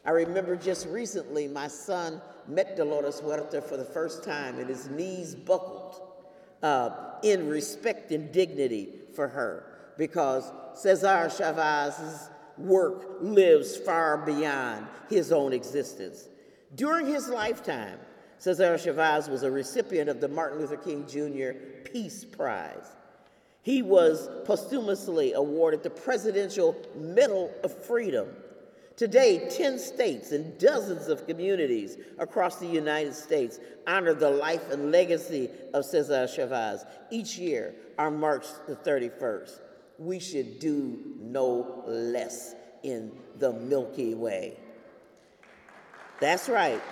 I 0.06 0.12
remember 0.12 0.56
just 0.56 0.88
recently 0.88 1.48
my 1.48 1.68
son 1.68 2.22
met 2.48 2.76
Dolores 2.76 3.20
Huerta 3.20 3.62
for 3.62 3.78
the 3.78 3.86
first 3.86 4.24
time 4.24 4.60
and 4.60 4.70
his 4.70 4.88
knees 4.90 5.34
buckled 5.34 6.02
uh, 6.62 6.90
in 7.24 7.50
respect 7.50 8.12
and 8.12 8.32
dignity 8.32 8.94
for 9.16 9.28
her 9.28 9.94
because 9.98 10.52
Cesar 10.76 11.30
Chavez's 11.36 12.30
work 12.58 13.18
lives 13.22 13.76
far 13.78 14.18
beyond 14.18 14.88
his 15.10 15.32
own 15.32 15.54
existence. 15.54 16.30
During 16.76 17.06
his 17.08 17.30
lifetime, 17.30 17.98
Cesar 18.38 18.78
Chavez 18.78 19.30
was 19.30 19.44
a 19.44 19.52
recipient 19.52 20.10
of 20.10 20.22
the 20.22 20.28
Martin 20.28 20.60
Luther 20.60 20.78
King 20.78 21.06
Jr. 21.08 21.58
Peace 21.92 22.26
Prize. 22.26 22.96
He 23.66 23.82
was 23.82 24.30
posthumously 24.44 25.34
awarded 25.34 25.82
the 25.82 25.90
Presidential 25.90 26.76
Medal 26.96 27.52
of 27.64 27.76
Freedom. 27.86 28.28
Today, 28.96 29.50
10 29.50 29.80
states 29.80 30.32
and 30.34 30.56
dozens 30.60 31.08
of 31.08 31.26
communities 31.26 31.98
across 32.20 32.58
the 32.58 32.68
United 32.68 33.16
States 33.16 33.60
honor 33.88 34.14
the 34.14 34.30
life 34.30 34.70
and 34.70 34.92
legacy 34.92 35.50
of 35.74 35.84
Cesar 35.84 36.28
Chavez 36.28 36.86
each 37.10 37.40
year 37.40 37.74
on 37.98 38.20
March 38.20 38.46
the 38.68 38.76
31st. 38.76 39.60
We 39.98 40.20
should 40.20 40.60
do 40.60 41.16
no 41.20 41.84
less 41.88 42.54
in 42.84 43.14
the 43.40 43.52
Milky 43.52 44.14
Way. 44.14 44.60
That's 46.20 46.50
right. 46.50 46.84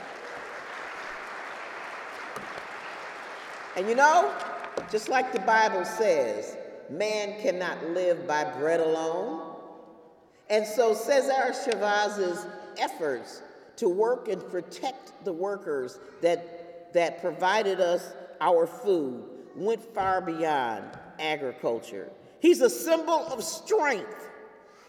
And 3.75 3.87
you 3.87 3.93
know, 3.93 4.33
just 4.91 5.07
like 5.07 5.31
the 5.31 5.39
Bible 5.39 5.85
says, 5.85 6.57
man 6.89 7.41
cannot 7.41 7.83
live 7.89 8.27
by 8.27 8.43
bread 8.43 8.79
alone. 8.79 9.55
And 10.49 10.65
so 10.65 10.93
Cesar 10.93 11.53
Chavez's 11.65 12.45
efforts 12.77 13.41
to 13.77 13.89
work 13.89 14.27
and 14.27 14.45
protect 14.49 15.23
the 15.25 15.33
workers 15.33 15.99
that, 16.21 16.93
that 16.93 17.21
provided 17.21 17.79
us 17.79 18.13
our 18.39 18.67
food 18.67 19.23
went 19.55 19.81
far 19.93 20.21
beyond 20.21 20.85
agriculture. 21.19 22.09
He's 22.39 22.61
a 22.61 22.69
symbol 22.69 23.25
of 23.27 23.43
strength. 23.43 24.29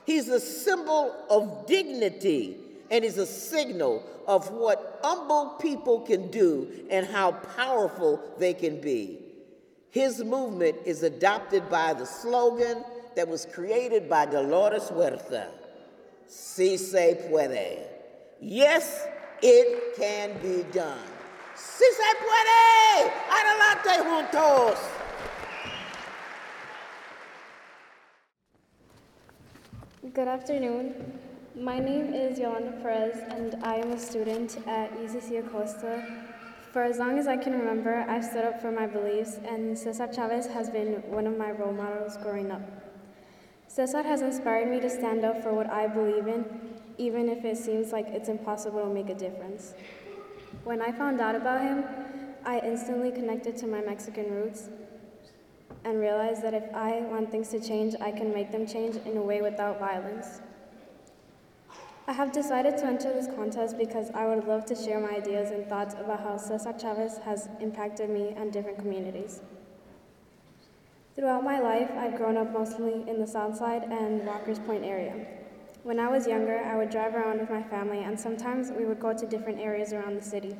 He's 0.04 0.28
a 0.28 0.40
symbol 0.40 1.14
of 1.30 1.66
dignity. 1.66 2.56
And 2.90 3.04
he's 3.04 3.18
a 3.18 3.26
signal 3.26 4.02
of 4.26 4.50
what 4.50 5.00
humble 5.02 5.56
people 5.60 6.00
can 6.00 6.30
do 6.30 6.86
and 6.90 7.06
how 7.06 7.32
powerful 7.32 8.20
they 8.38 8.54
can 8.54 8.80
be. 8.80 9.23
His 9.94 10.24
movement 10.24 10.78
is 10.84 11.04
adopted 11.04 11.70
by 11.70 11.94
the 11.94 12.04
slogan 12.04 12.82
that 13.14 13.28
was 13.28 13.46
created 13.46 14.10
by 14.10 14.26
Dolores 14.26 14.88
Huerta 14.90 15.46
Si 16.26 16.76
se 16.76 17.28
puede. 17.30 17.78
Yes, 18.40 19.06
it 19.40 19.94
can 19.96 20.32
be 20.42 20.64
done. 20.72 20.98
Si 21.54 21.84
se 21.84 22.10
puede. 22.24 23.12
Adelante 23.38 24.02
juntos. 24.02 24.78
Good 30.12 30.26
afternoon. 30.26 31.20
My 31.54 31.78
name 31.78 32.12
is 32.12 32.36
Yolanda 32.36 32.72
Perez, 32.82 33.16
and 33.28 33.62
I 33.62 33.76
am 33.76 33.92
a 33.92 33.98
student 34.00 34.58
at 34.66 34.90
UCC 34.98 35.46
Acosta 35.46 36.23
for 36.74 36.82
as 36.82 36.98
long 36.98 37.20
as 37.20 37.28
I 37.28 37.36
can 37.36 37.52
remember, 37.52 38.04
I've 38.08 38.24
stood 38.24 38.44
up 38.44 38.60
for 38.60 38.72
my 38.72 38.88
beliefs, 38.88 39.38
and 39.46 39.78
Cesar 39.78 40.08
Chavez 40.12 40.48
has 40.48 40.68
been 40.68 40.94
one 41.08 41.24
of 41.24 41.38
my 41.38 41.52
role 41.52 41.72
models 41.72 42.16
growing 42.16 42.50
up. 42.50 42.62
Cesar 43.68 44.02
has 44.02 44.22
inspired 44.22 44.68
me 44.68 44.80
to 44.80 44.90
stand 44.90 45.24
up 45.24 45.40
for 45.40 45.54
what 45.54 45.70
I 45.70 45.86
believe 45.86 46.26
in, 46.26 46.44
even 46.98 47.28
if 47.28 47.44
it 47.44 47.58
seems 47.58 47.92
like 47.92 48.08
it's 48.08 48.28
impossible 48.28 48.82
to 48.82 48.92
make 48.92 49.08
a 49.08 49.14
difference. 49.14 49.74
When 50.64 50.82
I 50.82 50.90
found 50.90 51.20
out 51.20 51.36
about 51.36 51.60
him, 51.62 51.84
I 52.44 52.58
instantly 52.58 53.12
connected 53.12 53.56
to 53.58 53.68
my 53.68 53.80
Mexican 53.80 54.32
roots 54.32 54.68
and 55.84 56.00
realized 56.00 56.42
that 56.42 56.54
if 56.54 56.74
I 56.74 57.02
want 57.02 57.30
things 57.30 57.50
to 57.50 57.60
change, 57.60 57.94
I 58.00 58.10
can 58.10 58.34
make 58.34 58.50
them 58.50 58.66
change 58.66 58.96
in 59.06 59.16
a 59.16 59.22
way 59.22 59.42
without 59.42 59.78
violence. 59.78 60.40
I 62.06 62.12
have 62.12 62.32
decided 62.32 62.76
to 62.78 62.84
enter 62.84 63.14
this 63.14 63.28
contest 63.28 63.78
because 63.78 64.10
I 64.14 64.26
would 64.26 64.46
love 64.46 64.66
to 64.66 64.74
share 64.74 65.00
my 65.00 65.16
ideas 65.16 65.50
and 65.50 65.66
thoughts 65.66 65.94
about 65.94 66.20
how 66.20 66.36
Cesar 66.36 66.74
Chavez 66.78 67.16
has 67.24 67.48
impacted 67.60 68.10
me 68.10 68.34
and 68.36 68.52
different 68.52 68.78
communities. 68.78 69.40
Throughout 71.16 71.44
my 71.44 71.60
life, 71.60 71.90
I've 71.96 72.16
grown 72.16 72.36
up 72.36 72.52
mostly 72.52 73.08
in 73.08 73.20
the 73.20 73.26
South 73.26 73.56
Side 73.56 73.84
and 73.84 74.26
Walker's 74.26 74.58
Point 74.58 74.84
area. 74.84 75.14
When 75.82 75.98
I 75.98 76.08
was 76.08 76.26
younger, 76.26 76.58
I 76.58 76.76
would 76.76 76.90
drive 76.90 77.14
around 77.14 77.40
with 77.40 77.48
my 77.48 77.62
family, 77.62 78.00
and 78.00 78.20
sometimes 78.20 78.70
we 78.70 78.84
would 78.84 79.00
go 79.00 79.16
to 79.16 79.26
different 79.26 79.58
areas 79.58 79.94
around 79.94 80.16
the 80.16 80.22
city. 80.22 80.54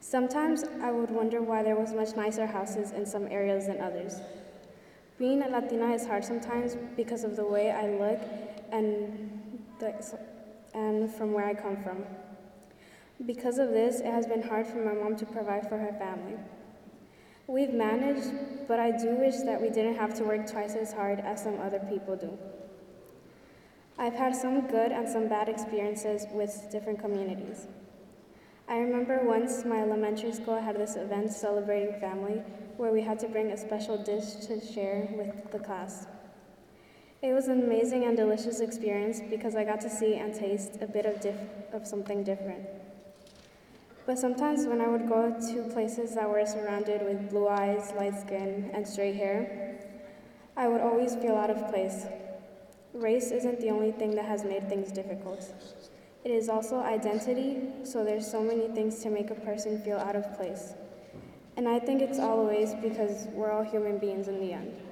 Sometimes 0.00 0.64
I 0.82 0.90
would 0.90 1.10
wonder 1.10 1.42
why 1.42 1.62
there 1.62 1.76
was 1.76 1.92
much 1.92 2.16
nicer 2.16 2.46
houses 2.46 2.90
in 2.90 3.06
some 3.06 3.28
areas 3.28 3.66
than 3.66 3.80
others. 3.80 4.20
Being 5.18 5.42
a 5.42 5.48
Latina 5.48 5.92
is 5.92 6.06
hard 6.06 6.24
sometimes 6.24 6.76
because 6.96 7.22
of 7.22 7.36
the 7.36 7.44
way 7.44 7.70
I 7.70 7.88
look 7.88 8.20
and 8.72 9.37
and 10.74 11.12
from 11.12 11.32
where 11.32 11.46
I 11.46 11.54
come 11.54 11.82
from. 11.82 12.04
Because 13.26 13.58
of 13.58 13.70
this, 13.70 14.00
it 14.00 14.06
has 14.06 14.26
been 14.26 14.42
hard 14.42 14.66
for 14.66 14.78
my 14.78 14.94
mom 14.94 15.16
to 15.16 15.26
provide 15.26 15.68
for 15.68 15.76
her 15.78 15.92
family. 15.98 16.38
We've 17.46 17.72
managed, 17.72 18.32
but 18.68 18.78
I 18.78 18.90
do 18.90 19.16
wish 19.16 19.36
that 19.38 19.60
we 19.60 19.70
didn't 19.70 19.96
have 19.96 20.14
to 20.18 20.24
work 20.24 20.50
twice 20.50 20.74
as 20.74 20.92
hard 20.92 21.20
as 21.20 21.42
some 21.42 21.58
other 21.60 21.80
people 21.88 22.14
do. 22.14 22.38
I've 23.98 24.14
had 24.14 24.36
some 24.36 24.68
good 24.68 24.92
and 24.92 25.08
some 25.08 25.28
bad 25.28 25.48
experiences 25.48 26.26
with 26.32 26.68
different 26.70 27.00
communities. 27.00 27.66
I 28.68 28.76
remember 28.76 29.22
once 29.24 29.64
my 29.64 29.80
elementary 29.80 30.32
school 30.32 30.60
had 30.60 30.76
this 30.76 30.96
event 30.96 31.32
celebrating 31.32 31.98
family 31.98 32.42
where 32.76 32.92
we 32.92 33.00
had 33.00 33.18
to 33.20 33.28
bring 33.28 33.50
a 33.50 33.56
special 33.56 33.96
dish 33.96 34.34
to 34.46 34.60
share 34.60 35.08
with 35.16 35.50
the 35.50 35.58
class. 35.58 36.06
It 37.20 37.32
was 37.32 37.48
an 37.48 37.64
amazing 37.64 38.04
and 38.04 38.16
delicious 38.16 38.60
experience 38.60 39.20
because 39.28 39.56
I 39.56 39.64
got 39.64 39.80
to 39.80 39.90
see 39.90 40.14
and 40.14 40.32
taste 40.32 40.78
a 40.80 40.86
bit 40.86 41.04
of, 41.04 41.34
of 41.72 41.84
something 41.84 42.22
different. 42.22 42.64
But 44.06 44.20
sometimes 44.20 44.66
when 44.66 44.80
I 44.80 44.86
would 44.86 45.08
go 45.08 45.36
to 45.52 45.62
places 45.74 46.14
that 46.14 46.30
were 46.30 46.46
surrounded 46.46 47.02
with 47.02 47.28
blue 47.28 47.48
eyes, 47.48 47.92
light 47.96 48.18
skin, 48.20 48.70
and 48.72 48.86
straight 48.86 49.16
hair, 49.16 49.80
I 50.56 50.68
would 50.68 50.80
always 50.80 51.16
feel 51.16 51.34
out 51.34 51.50
of 51.50 51.68
place. 51.70 52.06
Race 52.94 53.32
isn't 53.32 53.60
the 53.60 53.70
only 53.70 53.90
thing 53.90 54.14
that 54.14 54.24
has 54.24 54.44
made 54.44 54.68
things 54.68 54.92
difficult. 54.92 55.52
It 56.24 56.30
is 56.30 56.48
also 56.48 56.78
identity, 56.78 57.68
so 57.82 58.04
there's 58.04 58.30
so 58.30 58.42
many 58.42 58.68
things 58.68 59.02
to 59.02 59.10
make 59.10 59.30
a 59.30 59.34
person 59.34 59.82
feel 59.82 59.98
out 59.98 60.14
of 60.14 60.36
place. 60.36 60.74
And 61.56 61.68
I 61.68 61.80
think 61.80 62.00
it's 62.00 62.20
always 62.20 62.74
because 62.76 63.26
we're 63.32 63.50
all 63.50 63.64
human 63.64 63.98
beings 63.98 64.28
in 64.28 64.40
the 64.40 64.52
end. 64.52 64.87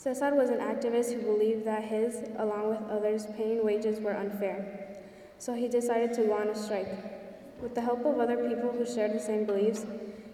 Cesar 0.00 0.34
was 0.34 0.48
an 0.48 0.60
activist 0.60 1.12
who 1.12 1.20
believed 1.20 1.66
that 1.66 1.84
his, 1.84 2.22
along 2.38 2.70
with 2.70 2.80
others, 2.90 3.26
paying 3.36 3.62
wages 3.62 4.00
were 4.00 4.16
unfair. 4.16 4.96
So 5.38 5.52
he 5.52 5.68
decided 5.68 6.14
to 6.14 6.22
go 6.22 6.32
on 6.32 6.48
a 6.48 6.54
strike. 6.54 6.88
With 7.60 7.74
the 7.74 7.82
help 7.82 8.06
of 8.06 8.18
other 8.18 8.48
people 8.48 8.72
who 8.72 8.86
shared 8.86 9.12
the 9.12 9.20
same 9.20 9.44
beliefs, 9.44 9.84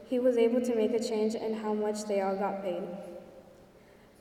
he 0.05 0.21
was 0.21 0.37
able 0.37 0.61
to 0.61 0.77
make 0.77 0.93
a 0.93 1.03
change 1.03 1.35
in 1.35 1.53
how 1.53 1.75
much 1.75 2.05
they 2.05 2.21
all 2.21 2.37
got 2.37 2.63
paid. 2.63 2.85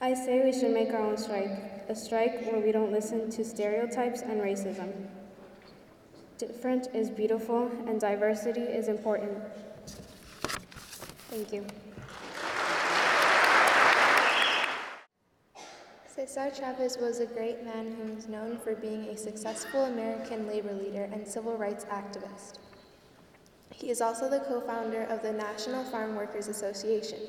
I 0.02 0.16
say 0.16 0.44
we 0.44 0.52
should 0.52 0.74
make 0.74 0.90
our 0.92 1.02
own 1.02 1.16
strike, 1.16 1.86
a 1.90 1.94
strike 1.94 2.44
where 2.48 2.60
we 2.60 2.72
don't 2.72 2.92
listen 2.92 3.30
to 3.30 3.46
stereotypes 3.46 4.22
and 4.24 4.42
racism. 4.42 4.92
Different 6.40 6.88
is 6.96 7.12
beautiful 7.12 7.70
and 7.86 8.02
diversity 8.02 8.62
is 8.62 8.88
important. 8.88 9.38
Thank 11.30 11.54
you. 11.54 11.68
Cesar 16.26 16.50
Chavez 16.50 16.98
was 16.98 17.20
a 17.20 17.28
great 17.28 17.64
man 17.64 17.96
who 17.96 18.18
is 18.18 18.28
known 18.28 18.58
for 18.58 18.74
being 18.74 19.04
a 19.10 19.18
successful 19.18 19.84
American 19.84 20.48
labor 20.48 20.74
leader 20.74 21.08
and 21.14 21.28
civil 21.28 21.56
rights 21.56 21.86
activist. 21.86 22.58
He 23.72 23.92
is 23.92 24.02
also 24.02 24.28
the 24.28 24.40
co 24.40 24.60
founder 24.62 25.04
of 25.04 25.22
the 25.22 25.32
National 25.32 25.84
Farm 25.84 26.16
Workers 26.16 26.48
Association. 26.48 27.20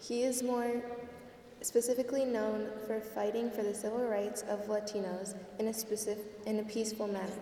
He 0.00 0.22
is 0.22 0.44
more 0.44 0.80
specifically 1.62 2.24
known 2.24 2.68
for 2.86 3.00
fighting 3.00 3.50
for 3.50 3.64
the 3.64 3.74
civil 3.74 4.06
rights 4.06 4.42
of 4.42 4.68
Latinos 4.68 5.34
in 5.58 5.66
a, 5.66 5.74
specific, 5.74 6.26
in 6.46 6.60
a 6.60 6.64
peaceful 6.64 7.08
manner. 7.08 7.40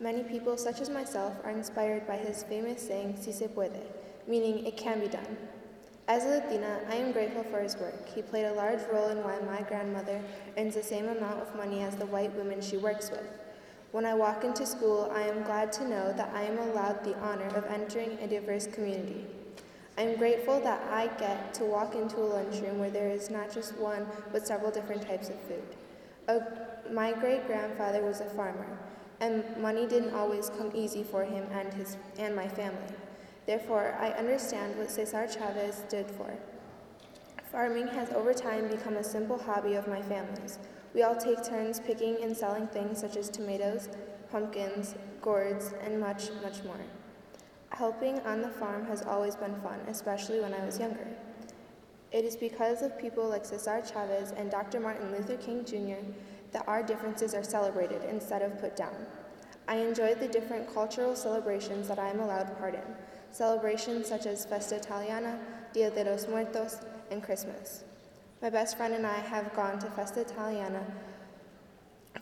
Many 0.00 0.22
people, 0.24 0.58
such 0.58 0.82
as 0.82 0.90
myself, 0.90 1.34
are 1.44 1.50
inspired 1.50 2.06
by 2.06 2.18
his 2.18 2.42
famous 2.42 2.86
saying, 2.86 3.16
si 3.18 3.32
se 3.32 3.48
puede, 3.48 3.80
meaning 4.28 4.66
it 4.66 4.76
can 4.76 5.00
be 5.00 5.08
done. 5.08 5.38
As 6.06 6.26
a 6.26 6.28
Latina, 6.28 6.80
I 6.90 6.96
am 6.96 7.12
grateful 7.12 7.44
for 7.44 7.60
his 7.60 7.78
work. 7.78 8.06
He 8.06 8.20
played 8.20 8.44
a 8.44 8.52
large 8.52 8.82
role 8.92 9.08
in 9.08 9.24
why 9.24 9.38
my 9.40 9.62
grandmother 9.62 10.20
earns 10.58 10.74
the 10.74 10.82
same 10.82 11.08
amount 11.08 11.40
of 11.40 11.56
money 11.56 11.82
as 11.82 11.96
the 11.96 12.04
white 12.04 12.34
women 12.34 12.60
she 12.60 12.76
works 12.76 13.10
with. 13.10 13.26
When 13.92 14.04
I 14.04 14.12
walk 14.12 14.44
into 14.44 14.66
school, 14.66 15.10
I 15.14 15.22
am 15.22 15.44
glad 15.44 15.72
to 15.74 15.88
know 15.88 16.12
that 16.12 16.30
I 16.34 16.42
am 16.42 16.58
allowed 16.58 17.04
the 17.04 17.16
honor 17.20 17.46
of 17.56 17.64
entering 17.64 18.18
a 18.20 18.26
diverse 18.26 18.66
community. 18.66 19.24
I 19.96 20.02
am 20.02 20.18
grateful 20.18 20.60
that 20.60 20.82
I 20.90 21.06
get 21.06 21.54
to 21.54 21.64
walk 21.64 21.94
into 21.94 22.18
a 22.18 22.28
lunchroom 22.36 22.80
where 22.80 22.90
there 22.90 23.08
is 23.08 23.30
not 23.30 23.50
just 23.54 23.74
one, 23.78 24.06
but 24.30 24.46
several 24.46 24.70
different 24.70 25.08
types 25.08 25.30
of 25.30 25.40
food. 25.42 25.62
A, 26.28 26.92
my 26.92 27.12
great 27.12 27.46
grandfather 27.46 28.02
was 28.02 28.20
a 28.20 28.26
farmer, 28.26 28.78
and 29.20 29.42
money 29.56 29.86
didn't 29.86 30.12
always 30.12 30.50
come 30.50 30.70
easy 30.74 31.02
for 31.02 31.24
him 31.24 31.46
and, 31.52 31.72
his, 31.72 31.96
and 32.18 32.36
my 32.36 32.48
family. 32.48 32.94
Therefore, 33.46 33.96
I 34.00 34.10
understand 34.10 34.76
what 34.76 34.90
Cesar 34.90 35.28
Chavez 35.28 35.76
stood 35.86 36.10
for. 36.10 36.34
Farming 37.52 37.86
has 37.88 38.10
over 38.10 38.32
time 38.32 38.68
become 38.68 38.96
a 38.96 39.04
simple 39.04 39.38
hobby 39.38 39.74
of 39.74 39.86
my 39.86 40.00
family's. 40.02 40.58
We 40.94 41.02
all 41.02 41.16
take 41.16 41.44
turns 41.44 41.78
picking 41.78 42.16
and 42.22 42.36
selling 42.36 42.66
things 42.68 43.00
such 43.00 43.16
as 43.16 43.28
tomatoes, 43.28 43.88
pumpkins, 44.30 44.94
gourds, 45.20 45.74
and 45.82 46.00
much, 46.00 46.30
much 46.42 46.64
more. 46.64 46.80
Helping 47.70 48.20
on 48.20 48.40
the 48.40 48.48
farm 48.48 48.86
has 48.86 49.02
always 49.02 49.36
been 49.36 49.54
fun, 49.60 49.78
especially 49.88 50.40
when 50.40 50.54
I 50.54 50.64
was 50.64 50.78
younger. 50.78 51.06
It 52.12 52.24
is 52.24 52.36
because 52.36 52.82
of 52.82 52.98
people 52.98 53.28
like 53.28 53.44
Cesar 53.44 53.82
Chavez 53.82 54.32
and 54.32 54.50
Dr. 54.50 54.80
Martin 54.80 55.10
Luther 55.10 55.36
King 55.36 55.64
Jr. 55.64 56.04
that 56.52 56.66
our 56.68 56.82
differences 56.82 57.34
are 57.34 57.42
celebrated 57.42 58.02
instead 58.08 58.42
of 58.42 58.58
put 58.60 58.76
down. 58.76 58.94
I 59.66 59.76
enjoy 59.76 60.14
the 60.14 60.28
different 60.28 60.72
cultural 60.72 61.16
celebrations 61.16 61.88
that 61.88 61.98
I 61.98 62.08
am 62.10 62.20
allowed 62.20 62.56
part 62.58 62.74
in, 62.74 62.82
celebrations 63.34 64.06
such 64.08 64.26
as 64.26 64.46
Festa 64.46 64.76
Italiana, 64.76 65.38
Dia 65.72 65.90
de 65.90 66.04
los 66.04 66.28
Muertos, 66.28 66.78
and 67.10 67.20
Christmas. 67.20 67.82
My 68.40 68.48
best 68.48 68.76
friend 68.76 68.94
and 68.94 69.04
I 69.04 69.18
have 69.18 69.52
gone 69.54 69.80
to 69.80 69.86
Festa 69.90 70.20
Italiana 70.20 70.84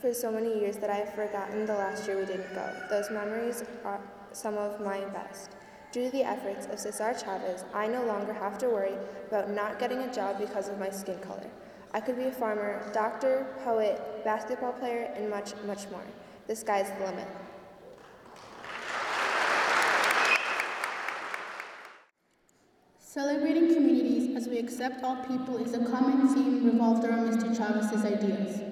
for 0.01 0.15
so 0.15 0.33
many 0.33 0.59
years 0.59 0.79
that 0.79 0.89
I 0.89 0.95
have 0.95 1.13
forgotten 1.15 1.67
the 1.67 1.75
last 1.75 2.07
year 2.07 2.19
we 2.19 2.25
didn't 2.25 2.55
go. 2.55 2.67
Those 2.89 3.11
memories 3.11 3.63
are 3.85 4.01
some 4.33 4.57
of 4.57 4.81
my 4.81 5.01
best. 5.07 5.51
Due 5.93 6.07
to 6.07 6.11
the 6.11 6.23
efforts 6.23 6.67
of 6.67 6.79
Cesar 6.79 7.13
Chavez, 7.13 7.67
I 7.75 7.87
no 7.87 8.03
longer 8.07 8.33
have 8.33 8.57
to 8.59 8.69
worry 8.69 8.95
about 9.29 9.51
not 9.51 9.79
getting 9.79 9.99
a 9.99 10.13
job 10.13 10.39
because 10.39 10.69
of 10.69 10.79
my 10.79 10.89
skin 10.89 11.19
color. 11.19 11.51
I 11.93 12.01
could 12.01 12.17
be 12.17 12.25
a 12.25 12.33
farmer, 12.33 12.91
doctor, 12.95 13.47
poet, 13.65 14.01
basketball 14.25 14.73
player, 14.73 15.13
and 15.15 15.29
much, 15.29 15.53
much 15.67 15.91
more. 15.91 16.05
The 16.47 16.57
sky's 16.57 16.91
the 16.99 17.05
limit. 17.05 17.29
Celebrating 23.13 23.75
communities 23.75 24.35
as 24.35 24.49
we 24.49 24.57
accept 24.57 25.05
all 25.05 25.17
people 25.27 25.59
is 25.59 25.75
a 25.75 25.85
common 25.85 26.27
theme 26.29 26.65
revolved 26.65 27.05
around 27.05 27.29
Mr. 27.29 27.55
Chavez's 27.55 28.07
ideas. 28.07 28.63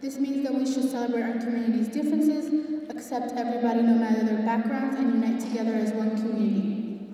This 0.00 0.18
means 0.18 0.42
that 0.42 0.54
we 0.54 0.64
should 0.64 0.90
celebrate 0.90 1.20
our 1.20 1.34
community's 1.34 1.88
differences, 1.88 2.50
accept 2.88 3.32
everybody 3.32 3.82
no 3.82 3.92
matter 3.96 4.24
their 4.24 4.38
backgrounds, 4.38 4.96
and 4.96 5.22
unite 5.22 5.40
together 5.40 5.74
as 5.74 5.92
one 5.92 6.16
community. 6.16 7.08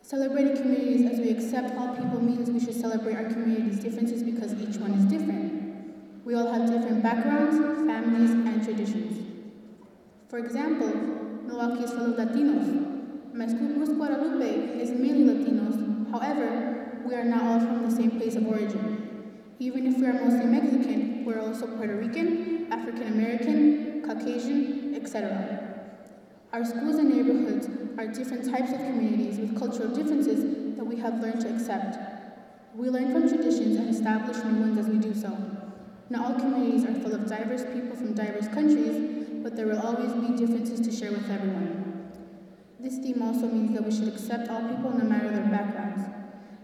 Celebrating 0.00 0.56
communities 0.56 1.12
as 1.12 1.18
we 1.18 1.28
accept 1.28 1.76
all 1.76 1.94
people 1.94 2.22
means 2.22 2.48
we 2.48 2.58
should 2.58 2.80
celebrate 2.80 3.16
our 3.16 3.28
community's 3.28 3.78
differences 3.80 4.22
because 4.22 4.54
each 4.54 4.78
one 4.78 4.92
is 4.94 5.04
different. 5.04 6.24
We 6.24 6.36
all 6.36 6.50
have 6.50 6.70
different 6.70 7.02
backgrounds, 7.02 7.58
families, 7.86 8.30
and 8.30 8.64
traditions. 8.64 9.30
For 10.30 10.38
example, 10.38 10.88
Milwaukee 11.44 11.84
is 11.84 11.90
full 11.90 12.14
of 12.14 12.16
Latinos. 12.16 12.93
Cruz 13.34 13.88
Guadalupe, 13.88 14.80
is 14.80 14.92
mainly 14.92 15.34
Latinos. 15.34 16.08
However, 16.12 17.00
we 17.04 17.16
are 17.16 17.24
not 17.24 17.42
all 17.42 17.58
from 17.58 17.82
the 17.82 17.90
same 17.90 18.12
place 18.12 18.36
of 18.36 18.46
origin. 18.46 19.34
Even 19.58 19.88
if 19.88 19.98
we 19.98 20.06
are 20.06 20.12
mostly 20.12 20.46
Mexican, 20.46 21.24
we're 21.24 21.40
also 21.40 21.66
Puerto 21.66 21.96
Rican, 21.96 22.68
African 22.70 23.08
American, 23.08 24.02
Caucasian, 24.06 24.94
etc. 24.94 25.88
Our 26.52 26.64
schools 26.64 26.94
and 26.94 27.10
neighborhoods 27.10 27.68
are 27.98 28.06
different 28.06 28.48
types 28.48 28.70
of 28.70 28.78
communities 28.78 29.40
with 29.40 29.58
cultural 29.58 29.88
differences 29.88 30.76
that 30.76 30.84
we 30.84 30.94
have 31.00 31.20
learned 31.20 31.40
to 31.40 31.52
accept. 31.52 31.98
We 32.76 32.88
learn 32.88 33.10
from 33.10 33.28
traditions 33.28 33.76
and 33.76 33.90
establish 33.90 34.36
new 34.44 34.60
ones 34.60 34.78
as 34.78 34.86
we 34.86 34.98
do 34.98 35.12
so. 35.12 35.36
Not 36.08 36.24
all 36.24 36.38
communities 36.38 36.84
are 36.84 36.94
full 37.02 37.12
of 37.12 37.26
diverse 37.26 37.64
people 37.74 37.96
from 37.96 38.14
diverse 38.14 38.46
countries, 38.46 39.42
but 39.42 39.56
there 39.56 39.66
will 39.66 39.80
always 39.80 40.12
be 40.12 40.36
differences 40.36 40.80
to 40.86 40.92
share 40.92 41.10
with 41.10 41.28
everyone. 41.28 41.83
This 42.84 42.98
theme 42.98 43.22
also 43.22 43.48
means 43.48 43.72
that 43.72 43.82
we 43.82 43.90
should 43.90 44.08
accept 44.08 44.50
all 44.50 44.60
people 44.60 44.90
no 44.90 45.04
matter 45.04 45.30
their 45.30 45.48
backgrounds. 45.48 46.04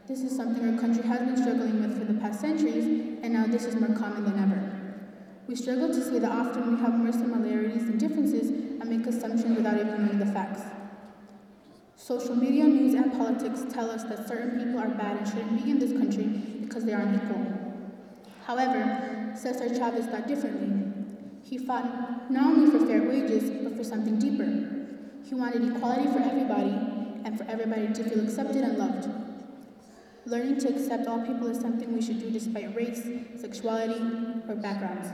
This 0.06 0.20
is 0.20 0.36
something 0.36 0.68
our 0.68 0.78
country 0.78 1.02
has 1.04 1.20
been 1.20 1.34
struggling 1.34 1.80
with 1.80 1.98
for 1.98 2.12
the 2.12 2.20
past 2.20 2.42
centuries, 2.42 2.84
and 3.22 3.32
now 3.32 3.46
this 3.46 3.64
is 3.64 3.74
more 3.76 3.96
common 3.96 4.24
than 4.24 4.38
ever. 4.38 4.60
We 5.48 5.56
struggle 5.56 5.88
to 5.88 6.04
see 6.04 6.18
that 6.18 6.30
often 6.30 6.76
we 6.76 6.82
have 6.82 6.92
more 6.92 7.10
similarities 7.10 7.86
than 7.86 7.96
differences 7.96 8.50
and 8.50 8.84
make 8.84 9.06
assumptions 9.06 9.56
without 9.56 9.80
even 9.80 10.04
knowing 10.04 10.18
the 10.18 10.26
facts. 10.26 10.60
Social 11.96 12.36
media, 12.36 12.64
news, 12.64 12.92
and 12.92 13.12
politics 13.12 13.64
tell 13.72 13.90
us 13.90 14.04
that 14.04 14.28
certain 14.28 14.62
people 14.62 14.78
are 14.78 14.90
bad 14.90 15.16
and 15.16 15.26
shouldn't 15.26 15.64
be 15.64 15.70
in 15.70 15.78
this 15.78 15.92
country 15.92 16.24
because 16.60 16.84
they 16.84 16.92
aren't 16.92 17.16
equal. 17.16 17.46
However, 18.46 19.32
Cesar 19.34 19.74
Chavez 19.74 20.04
thought 20.04 20.28
differently. 20.28 20.92
He 21.42 21.56
fought 21.56 22.30
not 22.30 22.44
only 22.44 22.70
for 22.70 22.84
fair 22.84 23.04
wages, 23.04 23.48
but 23.64 23.74
for 23.74 23.84
something 23.84 24.18
deeper. 24.18 24.79
He 25.24 25.34
wanted 25.34 25.76
equality 25.76 26.08
for 26.08 26.18
everybody 26.18 26.72
and 27.24 27.36
for 27.38 27.44
everybody 27.44 27.92
to 27.92 28.04
feel 28.04 28.24
accepted 28.24 28.62
and 28.62 28.78
loved. 28.78 29.08
Learning 30.26 30.58
to 30.60 30.68
accept 30.68 31.06
all 31.06 31.24
people 31.24 31.46
is 31.48 31.60
something 31.60 31.92
we 31.94 32.02
should 32.02 32.20
do 32.20 32.30
despite 32.30 32.74
race, 32.76 33.02
sexuality, 33.36 34.00
or 34.48 34.54
backgrounds. 34.56 35.08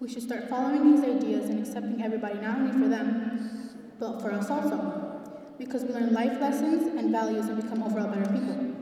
We 0.00 0.08
should 0.08 0.22
start 0.22 0.48
following 0.48 0.96
his 0.96 1.04
ideas 1.04 1.48
and 1.48 1.60
accepting 1.60 2.02
everybody 2.02 2.38
not 2.40 2.58
only 2.58 2.72
for 2.72 2.88
them, 2.88 3.70
but 3.98 4.20
for 4.20 4.32
us 4.32 4.50
also, 4.50 5.22
because 5.58 5.84
we 5.84 5.94
learn 5.94 6.12
life 6.12 6.40
lessons 6.40 6.82
and 6.98 7.10
values 7.10 7.46
and 7.46 7.62
become 7.62 7.82
overall 7.82 8.08
better 8.08 8.30
people. 8.32 8.74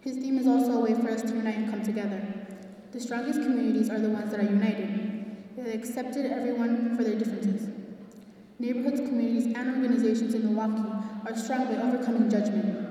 His 0.00 0.16
theme 0.16 0.38
is 0.38 0.46
also 0.46 0.72
a 0.72 0.80
way 0.80 0.94
for 0.94 1.10
us 1.10 1.22
to 1.22 1.28
unite 1.28 1.56
and 1.56 1.70
come 1.70 1.82
together. 1.82 2.22
The 2.92 3.00
strongest 3.00 3.42
communities 3.42 3.90
are 3.90 3.98
the 3.98 4.08
ones 4.08 4.30
that 4.30 4.40
are 4.40 4.44
united. 4.44 5.26
They 5.56 5.72
accepted 5.72 6.26
everyone 6.26 6.96
for 6.96 7.02
their 7.02 7.18
differences. 7.18 7.75
Neighborhoods, 8.58 9.00
communities, 9.00 9.54
and 9.54 9.68
organizations 9.68 10.32
in 10.32 10.42
Milwaukee 10.42 10.88
are 11.26 11.36
strong 11.36 11.66
by 11.66 11.76
overcoming 11.76 12.30
judgment. 12.30 12.88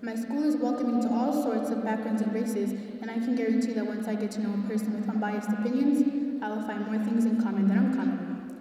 My 0.00 0.14
school 0.14 0.42
is 0.44 0.56
welcoming 0.56 1.02
to 1.02 1.10
all 1.10 1.30
sorts 1.42 1.68
of 1.68 1.84
backgrounds 1.84 2.22
and 2.22 2.32
races, 2.32 2.70
and 3.02 3.10
I 3.10 3.14
can 3.14 3.36
guarantee 3.36 3.74
that 3.74 3.86
once 3.86 4.08
I 4.08 4.14
get 4.14 4.30
to 4.32 4.40
know 4.40 4.54
a 4.54 4.66
person 4.66 4.98
with 4.98 5.06
unbiased 5.06 5.50
opinions, 5.50 6.42
I 6.42 6.48
will 6.48 6.62
find 6.62 6.86
more 6.86 7.04
things 7.04 7.26
in 7.26 7.42
common 7.42 7.68
than 7.68 7.76
uncommon. 7.76 8.56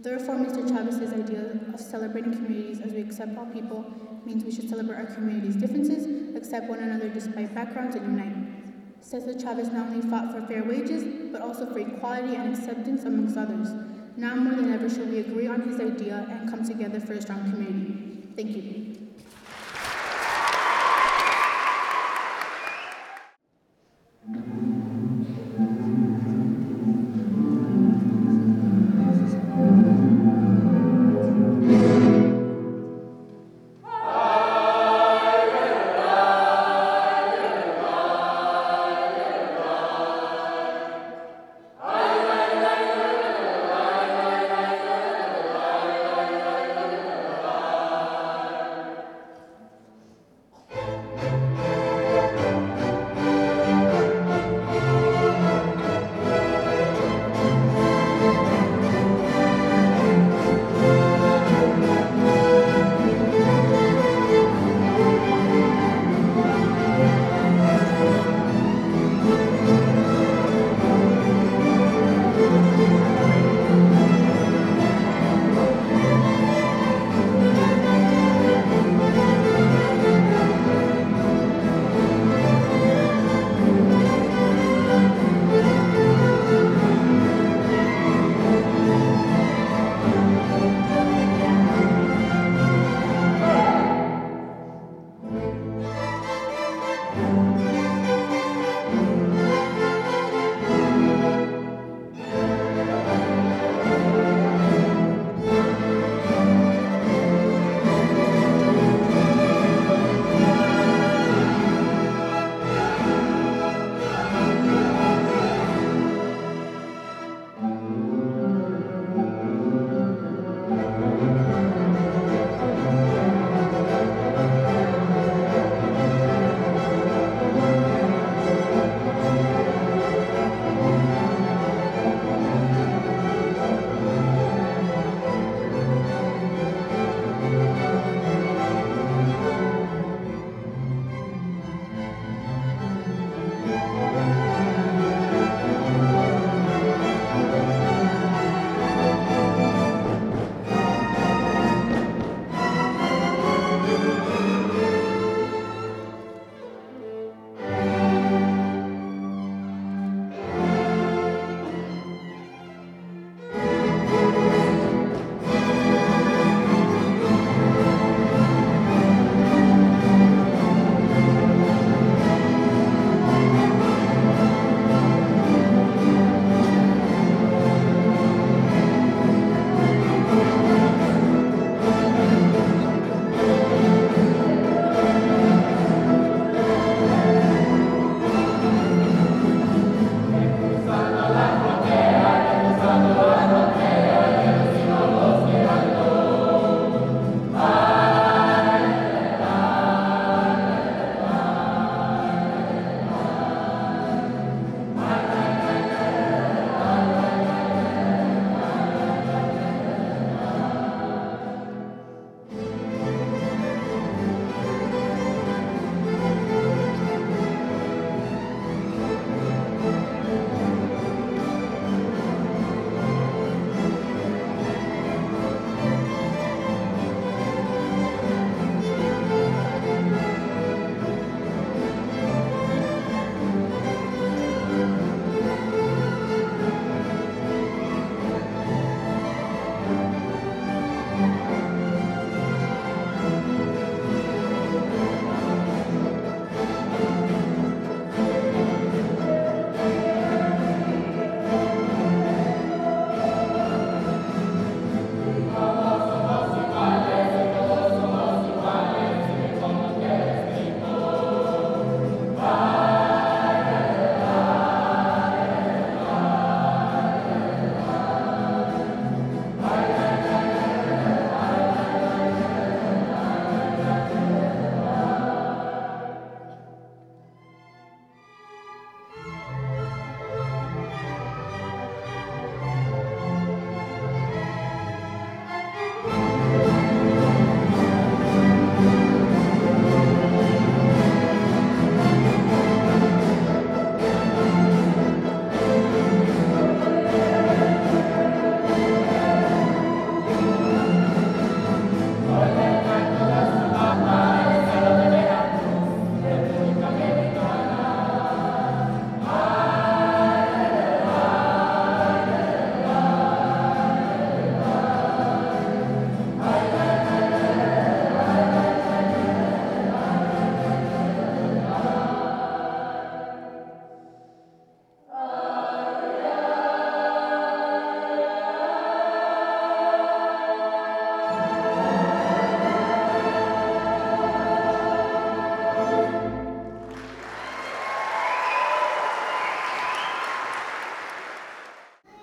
Therefore, 0.00 0.34
Mr. 0.34 0.68
Chavez's 0.68 1.14
idea 1.14 1.58
of 1.72 1.80
celebrating 1.80 2.34
communities 2.34 2.82
as 2.82 2.92
we 2.92 3.00
accept 3.00 3.38
all 3.38 3.46
people 3.46 3.86
means 4.26 4.44
we 4.44 4.52
should 4.52 4.68
celebrate 4.68 4.96
our 4.96 5.06
community's 5.06 5.56
differences, 5.56 6.36
accept 6.36 6.68
one 6.68 6.80
another 6.80 7.08
despite 7.08 7.54
backgrounds, 7.54 7.96
and 7.96 8.04
unite. 8.04 8.36
Cesar 9.00 9.32
Chavez 9.40 9.68
not 9.68 9.86
only 9.86 10.06
fought 10.10 10.30
for 10.30 10.46
fair 10.46 10.62
wages, 10.62 11.04
but 11.32 11.40
also 11.40 11.64
for 11.64 11.78
equality 11.78 12.36
and 12.36 12.54
acceptance 12.54 13.04
amongst 13.04 13.38
others. 13.38 13.68
Now 14.16 14.34
more 14.36 14.54
than 14.54 14.72
ever 14.72 14.88
should 14.88 15.10
we 15.10 15.18
agree 15.18 15.46
on 15.46 15.62
his 15.62 15.80
idea 15.80 16.26
and 16.30 16.48
come 16.48 16.64
together 16.64 17.00
for 17.00 17.14
a 17.14 17.22
strong 17.22 17.50
community. 17.50 18.22
Thank 18.36 18.56
you. 18.56 18.79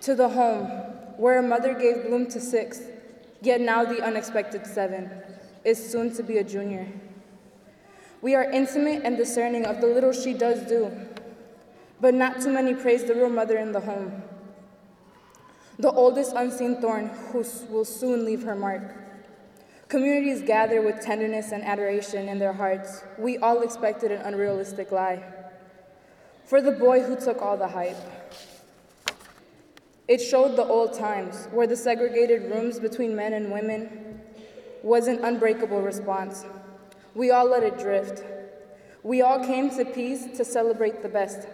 To 0.07 0.15
the 0.15 0.29
home 0.29 0.67
where 1.17 1.39
a 1.39 1.43
mother 1.43 1.73
gave 1.73 2.05
bloom 2.05 2.27
to 2.27 2.39
six, 2.39 2.79
yet 3.41 3.59
now 3.59 3.83
the 3.83 4.01
unexpected 4.01 4.65
seven, 4.65 5.11
is 5.65 5.77
soon 5.91 6.15
to 6.15 6.23
be 6.23 6.37
a 6.37 6.43
junior. 6.45 6.87
We 8.21 8.33
are 8.33 8.49
intimate 8.49 9.01
and 9.03 9.17
discerning 9.17 9.65
of 9.65 9.81
the 9.81 9.87
little 9.87 10.13
she 10.13 10.33
does 10.33 10.61
do, 10.61 10.89
but 11.99 12.13
not 12.13 12.39
too 12.41 12.51
many 12.51 12.73
praise 12.73 13.03
the 13.03 13.15
real 13.15 13.29
mother 13.29 13.57
in 13.57 13.73
the 13.73 13.81
home. 13.81 14.23
The 15.77 15.91
oldest 15.91 16.31
unseen 16.37 16.79
thorn 16.79 17.07
who 17.33 17.43
will 17.69 17.83
soon 17.83 18.23
leave 18.23 18.43
her 18.43 18.55
mark. 18.55 18.83
Communities 19.89 20.41
gather 20.41 20.81
with 20.81 21.01
tenderness 21.01 21.51
and 21.51 21.65
adoration 21.65 22.29
in 22.29 22.39
their 22.39 22.53
hearts. 22.53 23.03
We 23.17 23.39
all 23.39 23.61
expected 23.61 24.13
an 24.13 24.21
unrealistic 24.21 24.93
lie. 24.93 25.21
For 26.45 26.61
the 26.61 26.71
boy 26.71 27.01
who 27.01 27.17
took 27.17 27.41
all 27.41 27.57
the 27.57 27.67
hype. 27.67 27.97
It 30.07 30.19
showed 30.19 30.55
the 30.55 30.63
old 30.65 30.93
times, 30.93 31.47
where 31.51 31.67
the 31.67 31.75
segregated 31.75 32.49
rooms 32.49 32.79
between 32.79 33.15
men 33.15 33.33
and 33.33 33.51
women 33.51 34.21
was 34.81 35.07
an 35.07 35.23
unbreakable 35.25 35.81
response. 35.81 36.45
We 37.13 37.31
all 37.31 37.49
let 37.49 37.63
it 37.63 37.77
drift. 37.77 38.23
We 39.03 39.21
all 39.21 39.43
came 39.43 39.69
to 39.71 39.83
peace 39.83 40.25
to 40.37 40.45
celebrate 40.45 41.01
the 41.01 41.09
best. 41.09 41.47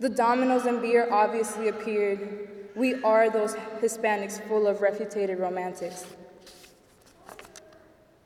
The 0.00 0.08
dominoes 0.08 0.66
and 0.66 0.82
beer 0.82 1.08
obviously 1.10 1.68
appeared. 1.68 2.48
We 2.74 3.00
are 3.02 3.30
those 3.30 3.54
Hispanics 3.80 4.46
full 4.48 4.66
of 4.66 4.80
refuted 4.80 5.38
romantics. 5.38 6.04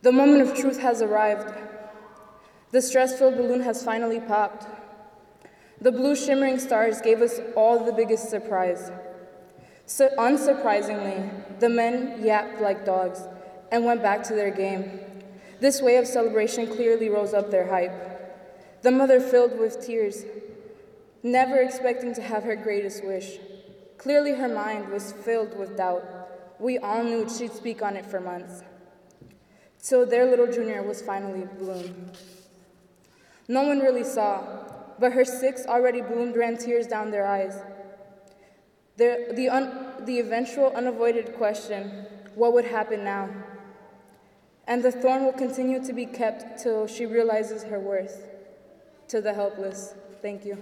The 0.01 0.13
moment 0.13 0.49
of 0.49 0.57
truth 0.57 0.79
has 0.79 1.03
arrived. 1.03 1.53
The 2.71 2.81
stress 2.81 3.19
filled 3.19 3.37
balloon 3.37 3.61
has 3.61 3.85
finally 3.85 4.21
popped. 4.21 4.67
The 5.81 5.93
blue 5.93 6.17
shimmering 6.17 6.59
stars 6.59 7.01
gave 7.01 7.23
us 7.23 7.41
all 7.55 7.85
the 7.85 7.93
biggest 7.93 8.31
surprise. 8.31 8.91
So, 9.87 10.09
unsurprisingly, 10.19 11.61
the 11.61 11.69
men 11.69 12.21
yapped 12.23 12.61
like 12.61 12.85
dogs 12.85 13.23
and 13.71 13.85
went 13.85 14.03
back 14.03 14.23
to 14.25 14.35
their 14.35 14.51
game. 14.51 15.01
This 15.61 15.81
way 15.81 15.97
of 15.97 16.07
celebration 16.07 16.67
clearly 16.67 17.09
rose 17.09 17.33
up 17.33 17.51
their 17.51 17.69
hype. 17.69 18.83
The 18.83 18.91
mother 18.91 19.21
filled 19.21 19.59
with 19.59 19.85
tears, 19.85 20.25
never 21.23 21.57
expecting 21.57 22.15
to 22.15 22.23
have 22.23 22.45
her 22.45 22.57
greatest 22.57 23.05
wish. 23.05 23.39
Clearly, 23.99 24.33
her 24.33 24.49
mind 24.49 24.89
was 24.89 25.13
filled 25.13 25.59
with 25.59 25.77
doubt. 25.77 26.05
We 26.61 26.79
all 26.79 27.03
knew 27.05 27.29
she'd 27.29 27.53
speak 27.53 27.83
on 27.83 27.97
it 27.97 28.05
for 28.05 28.21
months. 28.21 28.63
So 29.79 30.05
their 30.05 30.27
little 30.29 30.47
junior 30.47 30.83
was 30.83 31.03
finally 31.03 31.47
bloomed. 31.59 32.19
No 33.49 33.63
one 33.63 33.79
really 33.79 34.05
saw, 34.05 34.43
but 34.99 35.13
her 35.13 35.25
six 35.25 35.67
already 35.67 36.01
bloomed 36.01 36.37
ran 36.37 36.57
tears 36.57 36.87
down 36.87 37.11
their 37.11 37.27
eyes. 37.27 37.61
The, 38.97 39.33
the, 39.33 39.49
un, 39.49 40.05
the 40.05 40.19
eventual 40.19 40.73
unavoided 40.75 41.35
question 41.37 42.07
what 42.35 42.53
would 42.53 42.67
happen 42.67 43.03
now? 43.03 43.29
And 44.69 44.83
the 44.83 44.93
thorn 44.93 45.25
will 45.25 45.33
continue 45.33 45.83
to 45.85 45.93
be 45.93 46.07
kept 46.07 46.63
till 46.63 46.87
she 46.87 47.05
realizes 47.05 47.65
her 47.65 47.81
worth. 47.81 48.23
To 49.09 49.21
the 49.21 49.35
helpless, 49.35 49.95
thank 50.23 50.45
you. 50.45 50.57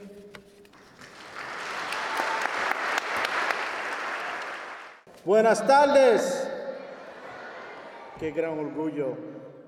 Buenas 5.24 5.60
tardes. 5.60 6.46
Qué 8.18 8.32
gran 8.32 8.56
orgullo. 8.56 9.16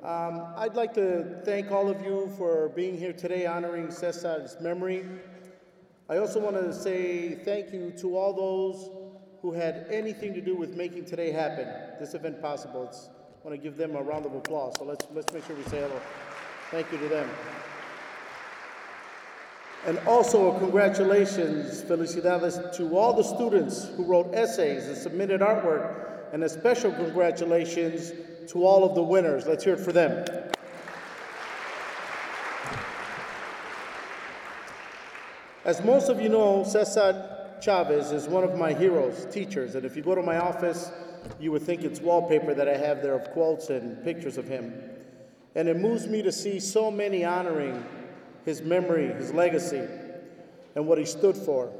Um, 0.05 0.55
I'd 0.57 0.77
like 0.77 0.95
to 0.95 1.41
thank 1.45 1.73
all 1.73 1.89
of 1.89 2.01
you 2.05 2.33
for 2.39 2.69
being 2.69 2.97
here 2.97 3.13
today 3.13 3.47
honoring 3.47 3.91
Cesar's 3.91 4.57
memory. 4.61 5.05
I 6.09 6.19
also 6.19 6.39
want 6.39 6.55
to 6.55 6.73
say 6.73 7.35
thank 7.35 7.73
you 7.73 7.93
to 7.99 8.17
all 8.17 8.33
those 8.33 8.91
who 9.43 9.53
had 9.53 9.87
anything 9.91 10.35
to 10.35 10.41
do 10.41 10.55
with 10.55 10.77
making 10.77 11.07
today 11.07 11.33
happen, 11.33 11.67
this 11.99 12.15
event 12.15 12.41
possible. 12.41 12.85
It's, 12.85 13.11
I 13.43 13.49
want 13.49 13.61
to 13.61 13.63
give 13.63 13.77
them 13.77 13.97
a 13.97 14.03
round 14.03 14.25
of 14.25 14.37
applause. 14.37 14.75
So 14.79 14.85
let's, 14.85 15.05
let's 15.13 15.33
make 15.33 15.45
sure 15.47 15.57
we 15.57 15.65
say 15.65 15.81
hello. 15.81 16.01
Thank 16.71 16.93
you 16.93 16.99
to 16.99 17.09
them. 17.09 17.29
And 19.85 19.99
also, 20.07 20.57
congratulations, 20.61 21.83
felicidades 21.83 22.77
to 22.77 22.97
all 22.97 23.15
the 23.15 23.25
students 23.25 23.89
who 23.97 24.05
wrote 24.05 24.33
essays 24.33 24.87
and 24.87 24.97
submitted 24.97 25.41
artwork, 25.41 26.33
and 26.33 26.45
a 26.45 26.49
special 26.49 26.93
congratulations 26.93 28.13
to 28.49 28.65
all 28.65 28.85
of 28.85 28.95
the 28.95 29.03
winners. 29.03 29.47
Let's 29.47 29.65
hear 29.65 29.75
it 29.75 29.81
for 29.81 29.93
them. 29.93 30.25
As 35.65 35.85
most 35.85 36.09
of 36.09 36.21
you 36.21 36.31
know, 36.31 36.65
Cesar 36.65 37.57
Chavez 37.61 38.13
is 38.13 38.27
one 38.27 38.45
of 38.45 38.57
my 38.57 38.73
heroes, 38.73 39.27
teachers, 39.31 39.75
and 39.75 39.85
if 39.85 39.97
you 39.97 40.03
go 40.03 40.15
to 40.15 40.23
my 40.23 40.39
office, 40.39 40.91
you 41.39 41.53
would 41.53 41.63
think 41.63 41.83
it's 41.83 42.01
wallpaper 42.01 42.55
that 42.55 42.69
I 42.69 42.77
have 42.77 43.03
there 43.03 43.15
of 43.15 43.31
quotes 43.33 43.69
and 43.69 44.03
pictures 44.03 44.39
of 44.39 44.47
him. 44.47 44.73
And 45.55 45.69
it 45.69 45.77
moves 45.77 46.07
me 46.07 46.23
to 46.23 46.33
see 46.33 46.61
so 46.61 46.91
many 46.91 47.25
honoring 47.25 47.85
his 48.45 48.63
memory, 48.63 49.09
his 49.09 49.35
legacy, 49.35 49.87
and 50.75 50.87
what 50.87 50.97
he 50.97 51.05
stood 51.05 51.37
for. 51.37 51.71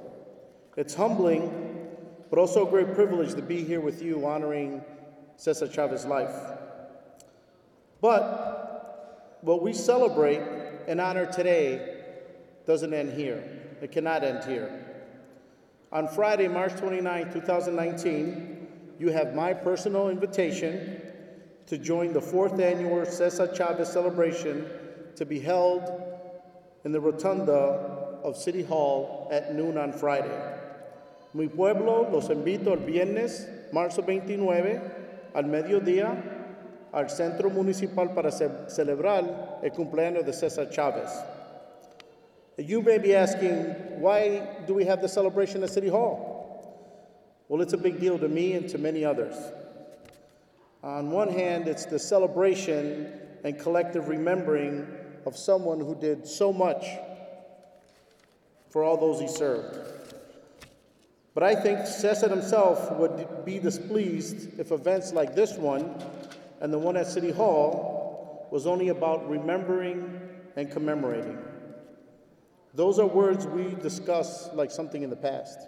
It's 0.77 0.95
humbling, 0.95 1.89
but 2.29 2.39
also 2.39 2.67
a 2.67 2.71
great 2.71 2.95
privilege 2.95 3.35
to 3.35 3.43
be 3.43 3.65
here 3.65 3.81
with 3.81 4.03
you 4.03 4.27
honoring 4.27 4.83
Cesar 5.39 5.69
Chavez's 5.69 6.05
life. 6.05 6.35
But 8.01 9.39
what 9.41 9.63
we 9.63 9.73
celebrate 9.73 10.43
and 10.89 11.01
honor 11.01 11.27
today 11.27 12.03
doesn't 12.67 12.93
end 12.93 13.13
here. 13.13 13.43
It 13.81 13.93
cannot 13.93 14.25
end 14.25 14.45
here. 14.45 14.85
On 15.93 16.09
Friday, 16.09 16.49
March 16.49 16.73
29, 16.75 17.33
2019, 17.33 18.67
you 18.99 19.11
have 19.11 19.35
my 19.35 19.55
personal 19.55 20.09
invitation 20.09 21.01
to 21.67 21.79
join 21.79 22.13
the 22.13 22.21
fourth 22.21 22.59
annual 22.59 23.07
Cesar 23.07 23.55
Chavez 23.55 23.93
celebration 23.93 24.67
to 25.15 25.25
be 25.25 25.39
held 25.39 26.03
in 26.85 26.91
the 26.91 27.01
rotunda 27.01 27.53
of 28.25 28.37
City 28.37 28.65
Hall 28.65 29.29
at 29.31 29.55
noon 29.55 29.79
on 29.79 29.93
Friday. 29.93 30.59
Mi 31.33 31.47
pueblo 31.47 32.11
los 32.11 32.29
invito 32.29 32.69
el 32.69 32.79
viernes, 32.79 33.47
marzo 33.73 34.03
29, 34.03 34.98
al 35.35 35.45
mediodía, 35.45 36.17
al 36.93 37.09
centro 37.11 37.51
municipal 37.51 38.15
para 38.15 38.31
ce 38.31 38.49
celebrar 38.69 39.61
el 39.63 39.71
cumpleaños 39.71 40.25
de 40.25 40.33
Cesar 40.33 40.71
Chavez. 40.71 41.11
You 42.57 42.83
may 42.83 42.99
be 42.99 43.15
asking, 43.15 44.01
why 44.01 44.65
do 44.67 44.75
we 44.75 44.85
have 44.85 45.01
the 45.01 45.09
celebration 45.09 45.63
at 45.63 45.71
City 45.71 45.89
Hall? 45.89 46.37
Well, 47.49 47.63
it's 47.63 47.73
a 47.73 47.79
big 47.79 48.01
deal 48.01 48.19
to 48.19 48.29
me 48.29 48.55
and 48.55 48.69
to 48.71 48.79
many 48.79 49.05
others. 49.05 49.37
On 50.83 51.11
one 51.11 51.29
hand, 51.29 51.69
it's 51.69 51.87
the 51.87 51.99
celebration 51.99 53.13
and 53.45 53.59
collective 53.59 54.09
remembering 54.09 54.87
of 55.25 55.37
someone 55.37 55.81
who 55.81 55.95
did 55.95 56.27
so 56.27 56.53
much 56.53 56.85
for 58.71 58.83
all 58.83 58.97
those 58.97 59.21
he 59.21 59.29
served. 59.29 59.79
But 61.35 61.43
I 61.43 61.55
think 61.55 61.87
Cesar 61.87 62.29
himself 62.29 62.91
would 62.93 63.45
be 63.45 63.59
displeased 63.59 64.59
if 64.59 64.73
events 64.73 65.13
like 65.13 65.35
this 65.35 65.57
one 65.57 65.95
and 66.61 66.73
the 66.73 66.79
one 66.79 66.97
at 66.97 67.07
City 67.07 67.31
Hall 67.31 68.49
was 68.51 68.67
only 68.67 68.89
about 68.89 69.29
remembering 69.29 70.21
and 70.57 70.71
commemorating. 70.71 71.39
Those 72.75 72.99
are 72.99 73.07
words 73.07 73.47
we 73.47 73.75
discuss 73.75 74.51
like 74.55 74.71
something 74.71 75.03
in 75.03 75.11
the 75.11 75.17
past. 75.17 75.59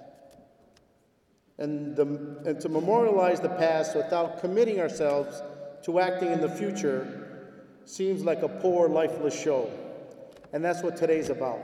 And, 1.59 1.95
the, 1.95 2.03
and 2.47 2.61
to 2.61 2.69
memorialize 2.69 3.41
the 3.41 3.51
past 3.51 3.95
without 3.95 4.41
committing 4.41 4.81
ourselves 4.81 5.43
to 5.83 6.01
acting 6.01 6.33
in 6.33 6.41
the 6.41 6.49
future 6.49 7.49
seems 7.85 8.25
like 8.25 8.43
a 8.43 8.49
poor, 8.49 8.89
lifeless 8.89 9.39
show. 9.39 9.71
And 10.53 10.65
that's 10.65 10.83
what 10.83 10.97
today's 10.97 11.31
about. 11.31 11.61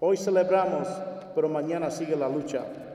Hoy 0.00 0.16
celebramos, 0.16 1.34
pero 1.34 1.48
mañana 1.48 1.90
sigue 1.90 2.16
la 2.16 2.28
lucha. 2.28 2.87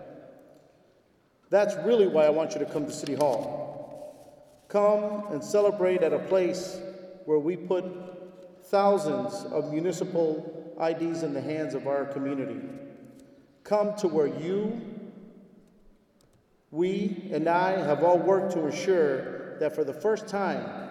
That's 1.53 1.75
really 1.85 2.07
why 2.07 2.25
I 2.25 2.31
want 2.31 2.53
you 2.53 2.59
to 2.61 2.65
come 2.65 2.87
to 2.87 2.91
City 2.91 3.13
Hall. 3.13 4.65
Come 4.69 5.27
and 5.31 5.43
celebrate 5.43 6.01
at 6.01 6.11
a 6.11 6.17
place 6.17 6.79
where 7.25 7.37
we 7.37 7.55
put 7.55 7.85
thousands 8.63 9.35
of 9.51 9.71
municipal 9.71 10.75
IDs 10.81 11.21
in 11.21 11.31
the 11.31 11.41
hands 11.41 11.75
of 11.75 11.85
our 11.85 12.05
community. 12.05 12.59
Come 13.63 13.95
to 13.97 14.07
where 14.07 14.25
you, 14.25 14.81
we, 16.71 17.29
and 17.31 17.47
I 17.47 17.73
have 17.85 18.03
all 18.03 18.17
worked 18.17 18.53
to 18.53 18.65
ensure 18.65 19.59
that 19.59 19.75
for 19.75 19.83
the 19.83 19.93
first 19.93 20.27
time, 20.27 20.89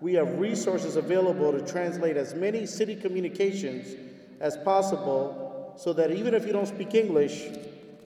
we 0.00 0.14
have 0.14 0.38
resources 0.38 0.96
available 0.96 1.52
to 1.52 1.60
translate 1.70 2.16
as 2.16 2.32
many 2.32 2.64
city 2.64 2.96
communications 2.96 3.94
as 4.40 4.56
possible 4.56 5.74
so 5.76 5.92
that 5.92 6.10
even 6.12 6.32
if 6.32 6.46
you 6.46 6.52
don't 6.54 6.66
speak 6.66 6.94
English, 6.94 7.44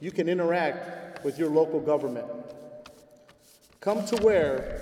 you 0.01 0.11
can 0.11 0.29
interact 0.29 1.02
with 1.25 1.39
your 1.39 1.51
local 1.51 1.81
government. 1.81 2.27
Come 3.81 4.05
to 4.07 4.17
where 4.23 4.81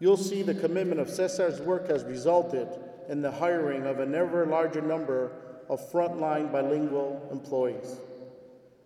you'll 0.00 0.16
see 0.16 0.42
the 0.42 0.54
commitment 0.54 1.00
of 1.00 1.08
Cesar's 1.08 1.60
work 1.60 1.88
has 1.88 2.04
resulted 2.04 2.68
in 3.08 3.22
the 3.22 3.30
hiring 3.30 3.86
of 3.86 4.00
an 4.00 4.14
ever 4.14 4.46
larger 4.46 4.80
number 4.80 5.32
of 5.68 5.80
frontline 5.92 6.50
bilingual 6.50 7.28
employees. 7.30 7.96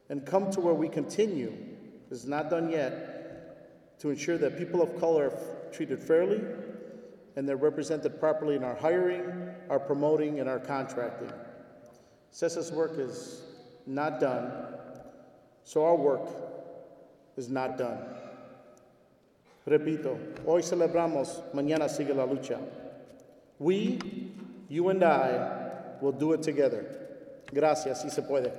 and 0.09 0.25
come 0.25 0.51
to 0.53 0.61
where 0.61 0.75
we 0.75 0.89
continue, 0.89 1.53
is 2.11 2.27
not 2.27 2.49
done 2.49 2.71
yet, 2.71 3.99
to 3.99 4.11
ensure 4.11 4.39
that 4.39 4.57
people 4.57 4.81
of 4.83 4.99
color 5.01 5.31
are 5.31 5.73
treated 5.73 6.01
fairly 6.01 6.41
and 7.35 7.49
they're 7.49 7.57
represented 7.57 8.19
properly 8.21 8.55
in 8.55 8.65
our 8.65 8.77
hiring, 8.77 9.51
our 9.69 9.81
promoting, 9.81 10.41
and 10.41 10.49
our 10.49 10.59
contracting. 10.59 11.31
Cesar's 12.31 12.73
work 12.73 12.93
is 12.99 13.43
not 13.87 14.21
done, 14.21 14.53
so 15.67 15.85
our 15.85 15.97
work 15.97 16.29
is 17.37 17.51
not 17.51 17.77
done. 17.77 17.99
Repito, 19.67 20.17
hoy 20.47 20.63
celebramos, 20.63 21.43
mañana 21.53 21.89
sigue 21.89 22.15
la 22.15 22.25
lucha. 22.25 22.57
We, 23.59 23.99
you 24.69 24.89
and 24.91 25.03
I, 25.03 25.99
will 26.01 26.13
do 26.13 26.35
it 26.35 26.43
together. 26.43 26.87
Gracias, 27.53 28.03
si 28.03 28.11
se 28.11 28.23
puede. 28.23 28.53